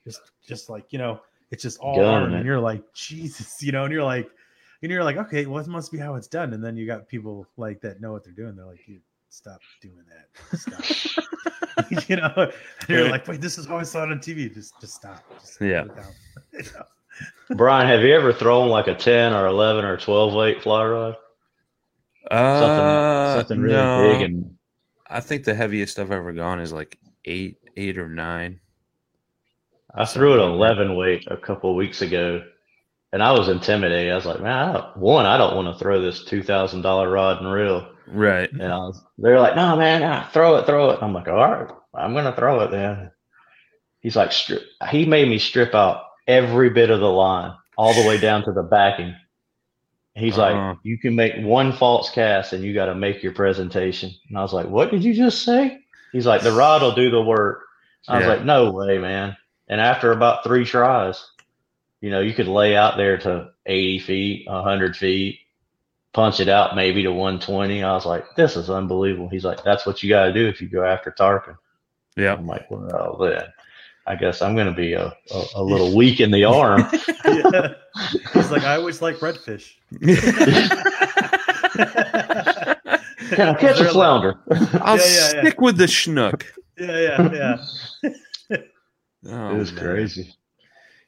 [0.04, 1.20] just just like you know,
[1.50, 4.30] it's just all Gunning armed, and you're like Jesus, you know, and you're like,
[4.82, 6.52] and you're like, okay, well, it must be how it's done.
[6.54, 8.54] And then you got people like that know what they're doing.
[8.56, 11.24] They're like, dude, stop doing that, stop.
[12.08, 14.52] you know, and you're like, wait, this is how I saw it on TV.
[14.52, 15.22] Just just stop.
[15.40, 15.84] Just Yeah.
[17.20, 17.30] It down.
[17.50, 17.56] You know?
[17.56, 21.16] Brian, have you ever thrown like a 10 or 11 or 12 weight fly rod?
[22.30, 24.12] Something, Uh, something really no.
[24.12, 24.56] big and
[25.08, 28.60] I think the heaviest I've ever gone is like eight, eight or nine.
[29.94, 32.42] I threw an 11 weight a couple weeks ago
[33.12, 34.10] and I was intimidated.
[34.10, 37.40] I was like, man, I don't, one, I don't want to throw this $2,000 rod
[37.42, 37.92] and reel.
[38.08, 38.50] Right.
[38.50, 40.98] And I was, they're like, no, man, nah, throw it, throw it.
[41.00, 43.12] I'm like, all right, I'm going to throw it then.
[44.00, 48.06] He's like, strip, he made me strip out every bit of the line all the
[48.06, 49.14] way down to the backing.
[50.14, 50.68] He's Uh-huh.
[50.70, 54.12] like, you can make one false cast and you got to make your presentation.
[54.28, 55.80] And I was like, what did you just say?
[56.12, 57.64] He's like, the rod will do the work.
[58.06, 59.36] I was like, no way, man.
[59.68, 61.26] And after about three tries,
[62.00, 65.40] you know, you could lay out there to 80 feet, 100 feet,
[66.12, 67.82] punch it out maybe to 120.
[67.82, 69.28] I was like, this is unbelievable.
[69.28, 71.56] He's like, that's what you got to do if you go after tarpon.
[72.16, 72.34] Yeah.
[72.34, 73.42] I'm like, well, then
[74.06, 76.80] I guess I'm going to be a, a, a little weak in the arm.
[77.24, 77.74] yeah.
[78.34, 79.72] He's like, I always like redfish.
[83.30, 84.34] Can I catch a They're like- flounder?
[84.82, 85.40] I'll Yeah, yeah, yeah.
[85.40, 86.44] stick with the schnook.
[86.78, 86.98] Yeah,
[87.32, 87.32] yeah,
[88.02, 88.58] yeah.
[89.26, 89.82] Oh, it was man.
[89.84, 90.34] crazy.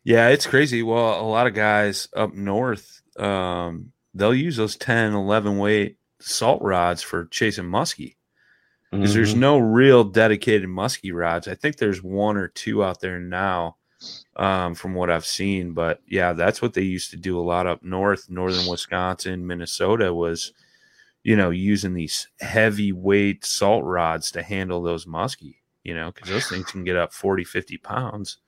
[0.04, 0.82] Yeah, it's crazy.
[0.82, 6.62] Well, a lot of guys up north, um, they'll use those 10, 11 weight salt
[6.62, 8.15] rods for chasing muskie
[8.96, 9.38] because there's Mhm.
[9.38, 11.48] no real dedicated muskie rods.
[11.48, 13.76] I think there's one or two out there now
[14.36, 15.72] um, from what I've seen.
[15.72, 20.12] But yeah, that's what they used to do a lot up north, northern Wisconsin, Minnesota
[20.12, 20.52] was,
[21.24, 25.56] you know, using these heavyweight salt rods to handle those muskie.
[25.84, 28.38] you know, because those things can get up 40, 50 pounds,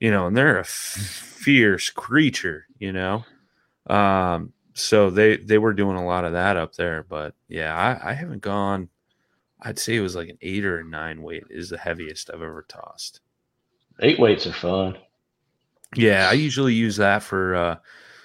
[0.00, 3.24] you know, and they're a f- fierce creature, you know.
[3.86, 8.10] Um, so they they were doing a lot of that up there, but yeah, I,
[8.10, 8.88] I haven't gone.
[9.64, 12.42] I'd say it was like an eight or a nine weight is the heaviest I've
[12.42, 13.20] ever tossed.
[14.00, 14.98] Eight weights are fun.
[15.96, 17.76] Yeah, I usually use that for uh,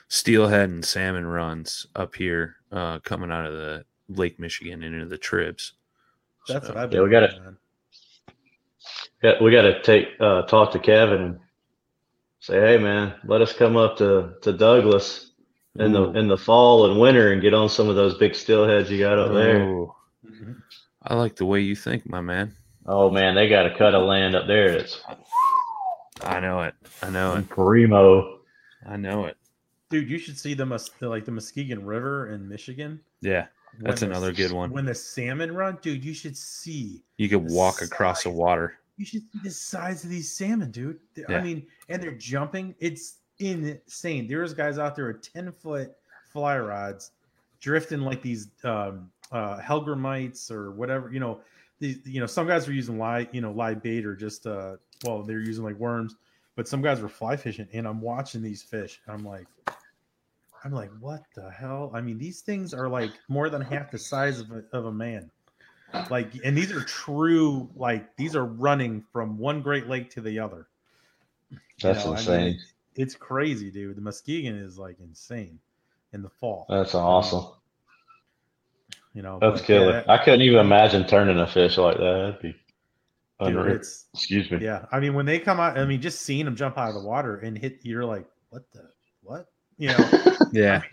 [0.08, 5.18] steelhead and salmon runs up here, uh, coming out of the Lake Michigan into the
[5.18, 5.74] tribs.
[6.48, 7.04] That's So- what I've Yeah, been.
[7.04, 7.56] we gotta-
[9.22, 11.40] Yeah, we got to take uh, talk to Kevin and
[12.40, 15.32] say, hey man, let us come up to, to Douglas
[15.78, 18.90] in the in the fall and winter and get on some of those big steelheads
[18.90, 19.62] you got up there.
[19.62, 20.56] Oh, Mhm.
[21.04, 22.56] I like the way you think, my man.
[22.86, 24.70] Oh man, they got a cut of land up there.
[24.70, 25.02] It's
[26.22, 26.74] I know it.
[27.02, 27.47] I know it.
[27.50, 28.39] primo.
[28.86, 29.38] I know it.
[29.89, 33.00] Dude, you should see the Mus- the- like the Muskegon River in Michigan.
[33.22, 33.47] Yeah,
[33.80, 34.72] that's When the- another good one.
[34.72, 37.04] When the salmon run, dude, you should see.
[37.18, 38.76] You could the walk across the water.
[38.97, 41.00] You should see the size of these salmon, dude.
[41.16, 42.76] They- I mean, and they're jumping.
[42.80, 44.28] It's insane.
[44.28, 45.95] There's guys out there with 10 foot
[46.32, 47.12] fly rods
[47.62, 51.42] drifting like these um uh hellgrammites or whatever, you know.
[51.82, 54.76] These, you know, some guys were using live, you know, live bait or just uh
[55.06, 56.16] well, they're using like worms,
[56.56, 59.48] but some guys were fly fishing, and I'm watching these fish, and I'm like,
[60.64, 61.92] I'm like, what the hell?
[61.94, 64.92] I mean, these things are like more than half the size of a, of a
[64.92, 65.32] man.
[66.10, 70.40] Like, and these are true, like, these are running from one Great Lake to the
[70.40, 70.68] other.
[71.50, 72.60] You That's know, I mean, insane.
[72.96, 73.96] it's crazy, dude.
[73.96, 75.60] The Muskegon is like insane
[76.14, 76.66] in the fall.
[76.70, 77.46] That's awesome.
[79.20, 80.03] You know, That's but, killer.
[80.07, 82.38] yeah, I couldn't even imagine turning a fish like that.
[82.39, 82.55] That'd be
[83.45, 84.59] dude, it's Excuse me.
[84.61, 84.86] yeah.
[84.93, 87.01] I mean, when they come out, I mean, just seeing them jump out of the
[87.05, 88.89] water and hit, you're like, what the
[89.22, 89.47] what?
[89.78, 90.09] You know,
[90.53, 90.84] Yeah.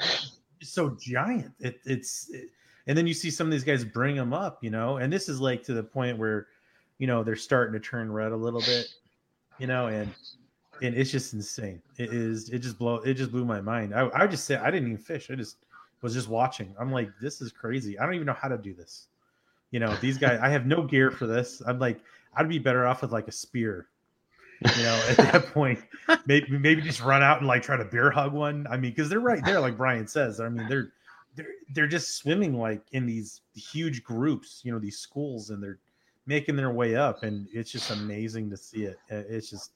[0.61, 1.53] it's so giant.
[1.61, 2.51] It, it's it-
[2.89, 5.29] and then you see some of these guys bring them up, you know, and this
[5.29, 6.49] is like to the point where,
[6.99, 8.87] you know, they're starting to turn red a little bit,
[9.61, 10.13] you know, and
[10.83, 11.81] and it's just insane.
[11.97, 12.49] It is.
[12.49, 12.97] It just blow.
[12.97, 13.95] It just blew my mind.
[13.95, 15.31] I I just said I didn't even fish.
[15.31, 15.59] I just
[16.03, 16.75] was just watching.
[16.79, 17.99] I'm like, this is crazy.
[17.99, 19.09] I don't even know how to do this.
[19.71, 20.39] You know, these guys.
[20.43, 21.61] I have no gear for this.
[21.67, 22.01] I'm like,
[22.35, 23.89] I'd be better off with like a spear.
[24.77, 25.81] You know, at that point,
[26.27, 28.67] maybe maybe just run out and like try to bear hug one.
[28.71, 30.41] I mean, because they're right there, like Brian says.
[30.41, 30.93] I mean, they're
[31.35, 34.61] they're they're just swimming like in these huge groups.
[34.65, 35.79] You know, these schools, and they're
[36.27, 38.99] making their way up, and it's just amazing to see it.
[39.09, 39.73] It's just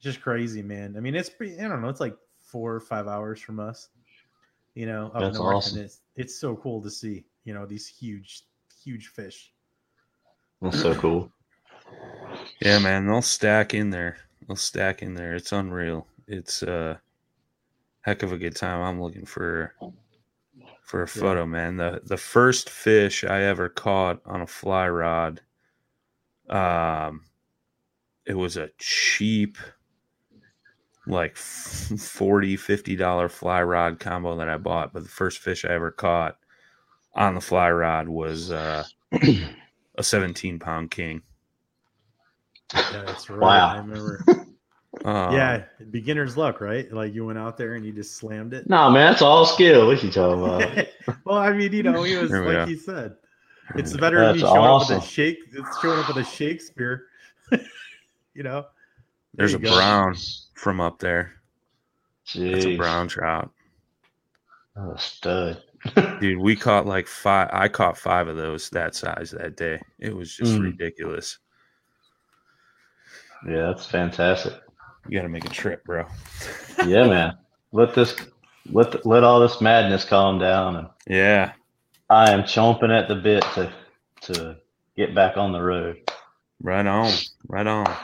[0.00, 0.94] just crazy, man.
[0.96, 1.58] I mean, it's pretty.
[1.58, 1.88] I don't know.
[1.88, 3.88] It's like four or five hours from us.
[4.74, 5.78] You know, up That's north, awesome.
[5.78, 7.24] and it's it's so cool to see.
[7.44, 8.42] You know, these huge
[8.82, 9.52] huge fish.
[10.60, 11.30] That's so cool.
[12.60, 14.18] Yeah, man, they'll stack in there.
[14.46, 15.34] They'll stack in there.
[15.34, 16.06] It's unreal.
[16.26, 17.00] It's a
[18.00, 18.80] heck of a good time.
[18.80, 19.74] I'm looking for
[20.82, 21.76] for a photo, man.
[21.76, 25.40] The the first fish I ever caught on a fly rod,
[26.48, 27.22] um,
[28.26, 29.58] it was a cheap,
[31.06, 34.92] like 40 50 dollar fly rod combo that I bought.
[34.92, 36.36] But the first fish I ever caught
[37.14, 38.84] on the fly rod was uh,
[39.96, 41.22] a 17 pound king.
[42.74, 43.40] Yeah, that's right.
[43.40, 43.74] Wow.
[43.74, 44.24] I remember.
[45.04, 46.92] Um, yeah, beginner's luck, right?
[46.92, 48.68] Like you went out there and you just slammed it.
[48.68, 49.86] No, man, that's all skill.
[49.86, 50.86] What you talking about?
[51.24, 52.66] well, I mean, you know, he was like go.
[52.66, 53.16] he said,
[53.74, 54.96] it's better than you That's showing awesome.
[54.96, 55.38] up with a shake.
[55.52, 57.06] It's showing up with a Shakespeare.
[58.34, 58.66] you know,
[59.34, 59.76] There's a There you go.
[59.76, 60.14] brown
[60.62, 61.32] from up there.
[62.34, 63.50] It's a brown trout.
[64.76, 65.60] Oh, stud.
[66.20, 67.50] Dude, we caught like five.
[67.52, 69.80] I caught five of those that size that day.
[69.98, 70.62] It was just Mm.
[70.62, 71.38] ridiculous.
[73.46, 74.54] Yeah, that's fantastic.
[75.08, 76.06] You got to make a trip, bro.
[76.86, 77.36] Yeah, man.
[77.72, 78.16] Let this
[78.70, 81.52] let let all this madness calm down, and Yeah.
[82.10, 83.72] I am chomping at the bit to
[84.22, 84.56] to
[84.96, 85.98] get back on the road.
[86.60, 87.12] Right on.
[87.48, 87.94] Right on.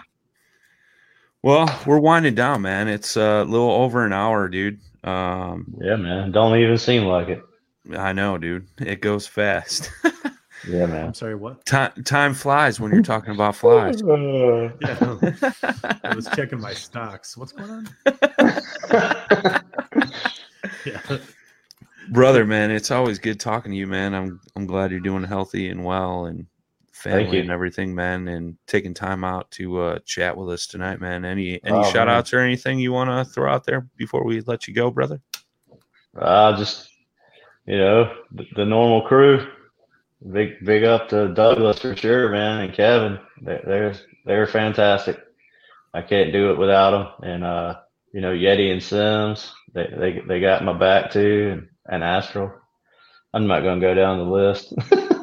[1.42, 2.88] Well, we're winding down, man.
[2.88, 4.80] It's a little over an hour, dude.
[5.04, 6.32] Um, Yeah, man.
[6.32, 7.42] Don't even seem like it.
[7.96, 8.66] I know, dude.
[8.78, 9.90] It goes fast.
[10.68, 11.06] Yeah, man.
[11.06, 11.64] I'm sorry, what?
[11.66, 14.02] time time flies when you're talking about flies.
[14.02, 14.72] Yeah,
[16.02, 17.36] I was checking my stocks.
[17.36, 17.88] What's going on?
[20.84, 21.18] Yeah,
[22.10, 25.68] brother man it's always good talking to you man i'm i'm glad you're doing healthy
[25.68, 26.48] and well and Thank
[26.98, 27.42] family you.
[27.42, 31.62] and everything man and taking time out to uh chat with us tonight man any
[31.64, 34.66] any Oh, shout outs or anything you want to throw out there before we let
[34.66, 35.20] you go brother
[36.16, 36.90] Uh, just
[37.66, 39.46] you know the, the normal crew.
[40.32, 43.18] Big big up to Douglas for sure, man, and Kevin.
[43.42, 43.94] They, they're
[44.24, 45.20] they're fantastic.
[45.94, 47.30] I can't do it without them.
[47.30, 47.76] And uh,
[48.12, 52.50] you know Yeti and Simms, they they they got my back too, and, and Astral.
[53.32, 54.72] I'm not gonna go down the list.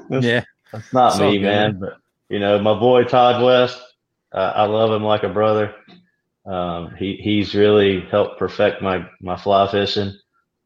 [0.24, 0.44] yeah
[0.74, 1.42] It's not me, good.
[1.42, 1.98] man, but
[2.30, 3.82] you know, my boy Todd West,
[4.32, 5.74] uh, I love him like a brother.
[6.46, 10.14] Um, he he's really helped perfect my my fly fishing,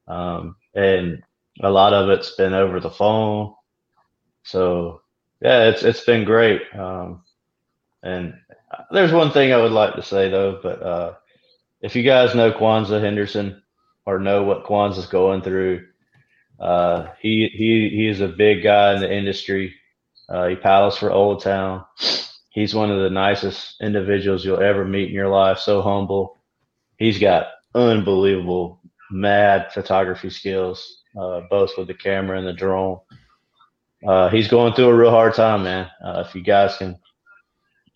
[0.08, 1.24] um, and
[1.62, 3.54] a lot of it's been over the phone.
[4.44, 5.02] So
[5.42, 6.62] yeah, it's it's been great.
[6.78, 7.24] Um,
[8.04, 8.34] and
[8.92, 11.14] there's one thing I would like to say though, but uh,
[11.82, 13.62] if you guys know Kwanzaa Henderson
[14.06, 15.86] or know what Kwanzaa's going through,
[16.60, 19.76] uh, he he he is a big guy in the industry.
[20.30, 21.84] Uh, he paddles for Old Town.
[22.52, 25.60] He's one of the nicest individuals you'll ever meet in your life.
[25.60, 26.38] So humble.
[26.98, 33.00] He's got unbelievable, mad photography skills, uh, both with the camera and the drone.
[34.06, 35.90] Uh, he's going through a real hard time, man.
[36.04, 36.98] Uh, if you guys can,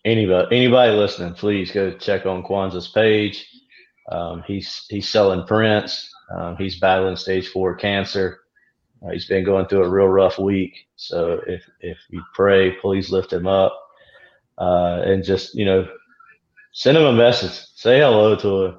[0.04, 3.46] anybody anybody listening, please go check on Kwanzaa's page.
[4.10, 6.10] Um, he's he's selling prints.
[6.34, 8.40] Um, he's battling stage four cancer.
[9.04, 10.86] Uh, he's been going through a real rough week.
[10.96, 13.78] So if if you pray, please lift him up,
[14.58, 15.88] uh, and just you know,
[16.72, 17.66] send him a message.
[17.74, 18.78] Say hello to him.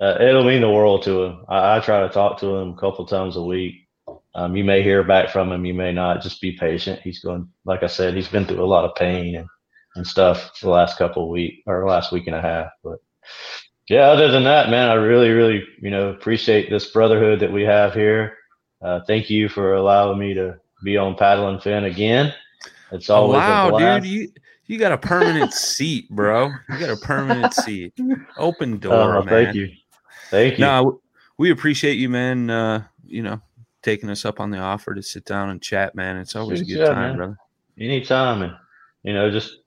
[0.00, 1.44] Uh, it'll mean the world to him.
[1.48, 3.88] I, I, try to talk to him a couple times a week.
[4.34, 6.20] Um, you may hear back from him, you may not.
[6.20, 7.00] Just be patient.
[7.00, 9.48] He's going, like I said, he's been through a lot of pain and,
[9.94, 12.68] and stuff the last couple of weeks or last week and a half.
[12.84, 12.98] But
[13.88, 17.62] yeah, other than that, man, I really, really, you know, appreciate this brotherhood that we
[17.62, 18.36] have here.
[18.82, 22.32] Uh, thank you for allowing me to be on Paddle and Fin again.
[22.92, 24.04] It's always wow, a blast.
[24.04, 24.28] dude, you
[24.66, 26.50] you got a permanent seat, bro.
[26.70, 27.94] You got a permanent seat.
[28.36, 29.28] Open door, Oh, man.
[29.44, 29.70] thank you,
[30.30, 30.64] thank you.
[30.64, 31.00] No,
[31.38, 32.50] we appreciate you, man.
[32.50, 33.40] Uh, you know,
[33.82, 36.16] taking us up on the offer to sit down and chat, man.
[36.16, 37.16] It's always a good yeah, time, man.
[37.16, 37.38] brother.
[37.78, 38.52] anytime and
[39.02, 39.58] you know just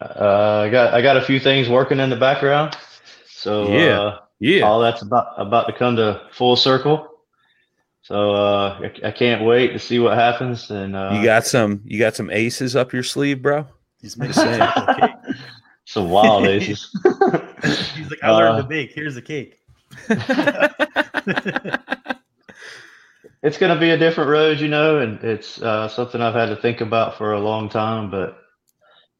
[0.00, 2.76] uh, I got I got a few things working in the background
[3.28, 4.00] so Yeah.
[4.00, 4.62] uh, Yeah.
[4.62, 7.08] all that's about about to come to full circle
[8.02, 11.80] so uh, I, I can't wait to see what happens and uh, you got some
[11.84, 13.66] you got some aces up your sleeve, bro.
[14.00, 14.60] He's making Just saying.
[14.60, 14.96] a
[15.26, 15.36] cake.
[15.84, 16.90] some wild aces
[17.94, 18.92] He's like, I learned Uh, to bake.
[18.92, 19.58] Here's a cake.
[23.42, 26.46] it's going to be a different road you know and it's uh, something I've had
[26.46, 28.38] to think about for a long time but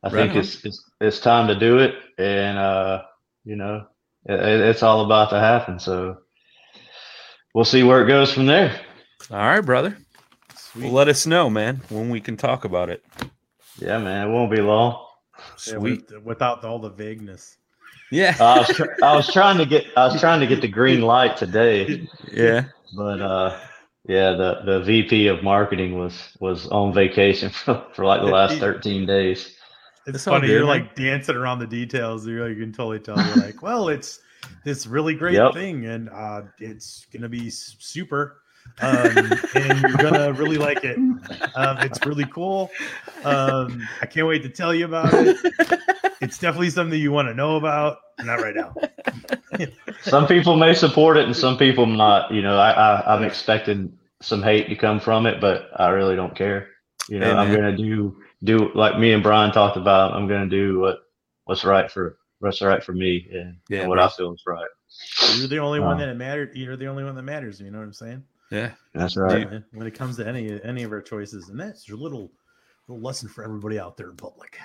[0.02, 3.02] I Right think it's, it's it's time to do it and uh,
[3.44, 3.86] you know
[4.24, 6.18] it, it's all about to happen so
[7.54, 8.80] we'll see where it goes from there.
[9.30, 9.96] All right, brother.
[10.56, 10.84] Sweet.
[10.84, 13.04] Well, let us know, man, when we can talk about it.
[13.78, 15.04] Yeah, man, it won't be long.
[15.38, 16.10] Yeah, Sweet.
[16.10, 17.56] with- without all the vagueness.
[18.10, 18.36] Yeah.
[18.38, 21.00] I was tr- I was trying to get I was trying to get the green
[21.00, 22.66] light today, yeah.
[22.94, 23.58] but uh,
[24.06, 28.58] yeah, the the VP of marketing was was on vacation for, for like the last
[28.58, 29.56] thirteen days.
[30.06, 30.46] It's It's funny.
[30.46, 30.68] good, you're man.
[30.68, 32.26] like dancing around the details.
[32.26, 33.16] You're like, you can totally tell.
[33.16, 34.20] You're like, well, it's
[34.64, 35.54] this really great Yep.
[35.54, 38.42] thing, and uh, it's gonna be super,
[38.80, 40.96] um, and you're gonna really like it.
[40.96, 42.70] Um, it's really cool.
[43.24, 45.36] Um, I can't wait to tell you about it.
[46.20, 47.98] It's definitely something you want to know about.
[48.22, 48.74] Not right now.
[50.02, 52.32] Some people may support it and some people not.
[52.32, 56.16] You know, I, I I'm expecting some hate to come from it, but I really
[56.16, 56.68] don't care.
[57.08, 60.14] You know, Hey, I'm gonna do do like me and Brian talked about.
[60.14, 61.00] I'm gonna do what
[61.44, 64.06] what's right for what's right for me and, Yeah, and what man.
[64.06, 64.68] I feel is right.
[65.38, 66.00] You're the only one Uh.
[66.00, 66.50] that it mattered.
[66.54, 67.60] You're the only one that matters.
[67.60, 68.24] You know what I'm saying?
[68.50, 68.72] Yeah.
[68.94, 69.50] That's right.
[69.50, 72.30] Yeah, When it comes to any any of our choices, and that's your little
[72.88, 74.58] little lesson for everybody out there in public.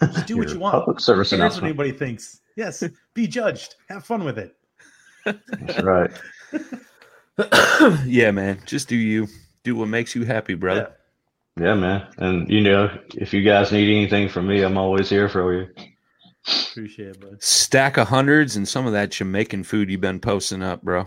[0.00, 0.74] Just do what you want.
[0.74, 2.40] Public service Who cares what anybody thinks?
[2.56, 3.76] Yes, be judged.
[3.88, 4.54] Have fun with it.
[5.24, 6.10] That's right.
[8.06, 8.60] yeah, man.
[8.66, 9.28] Just do you.
[9.64, 10.92] Do what makes you happy, brother.
[11.58, 12.08] Yeah, man.
[12.18, 15.68] And you know, if you guys need anything from me, I'm always here for you.
[16.70, 17.42] Appreciate it, bud.
[17.42, 21.06] Stack of hundreds and some of that Jamaican food you've been posting up, bro.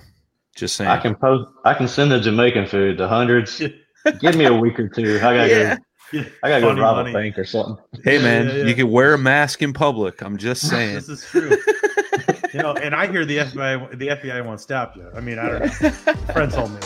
[0.55, 0.89] Just saying.
[0.89, 1.51] I can post.
[1.65, 3.57] I can send the Jamaican food, the hundreds.
[4.21, 5.17] Give me a week or two.
[5.17, 5.75] I gotta Yeah.
[5.75, 6.23] go.
[6.43, 7.09] I gotta go rob money.
[7.09, 7.75] a bank or something.
[8.03, 8.63] hey, Yeah, man, yeah, yeah.
[8.65, 10.21] you can wear a mask in public.
[10.21, 10.95] I'm just saying.
[10.95, 11.49] This is true.
[12.53, 15.05] you know, and I hear the FBI the FBI won't stop you.
[15.15, 15.89] I mean, I don't know.
[16.33, 16.79] Friends told me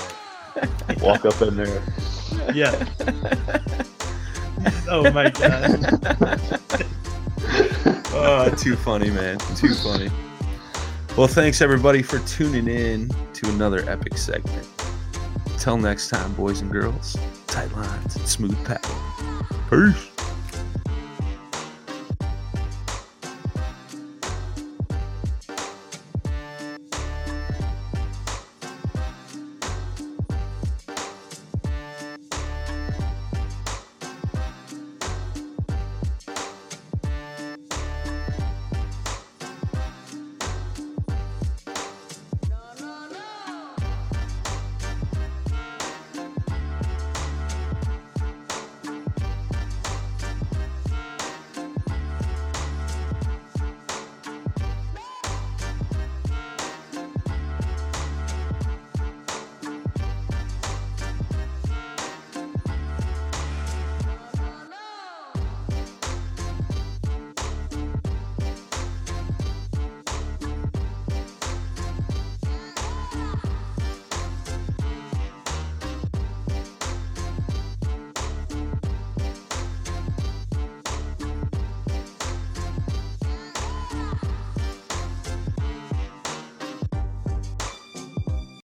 [0.55, 0.99] that.
[1.01, 1.83] Walk up in there.
[2.55, 2.73] Yeah.
[4.89, 6.85] oh my god.
[8.13, 9.37] Oh, too funny, man.
[9.55, 10.09] Too funny.
[11.17, 14.67] Well, thanks everybody for tuning in to another epic segment.
[15.57, 17.17] Till next time, boys and girls,
[17.47, 18.95] tight lines and smooth paddle.
[19.69, 20.18] Peace.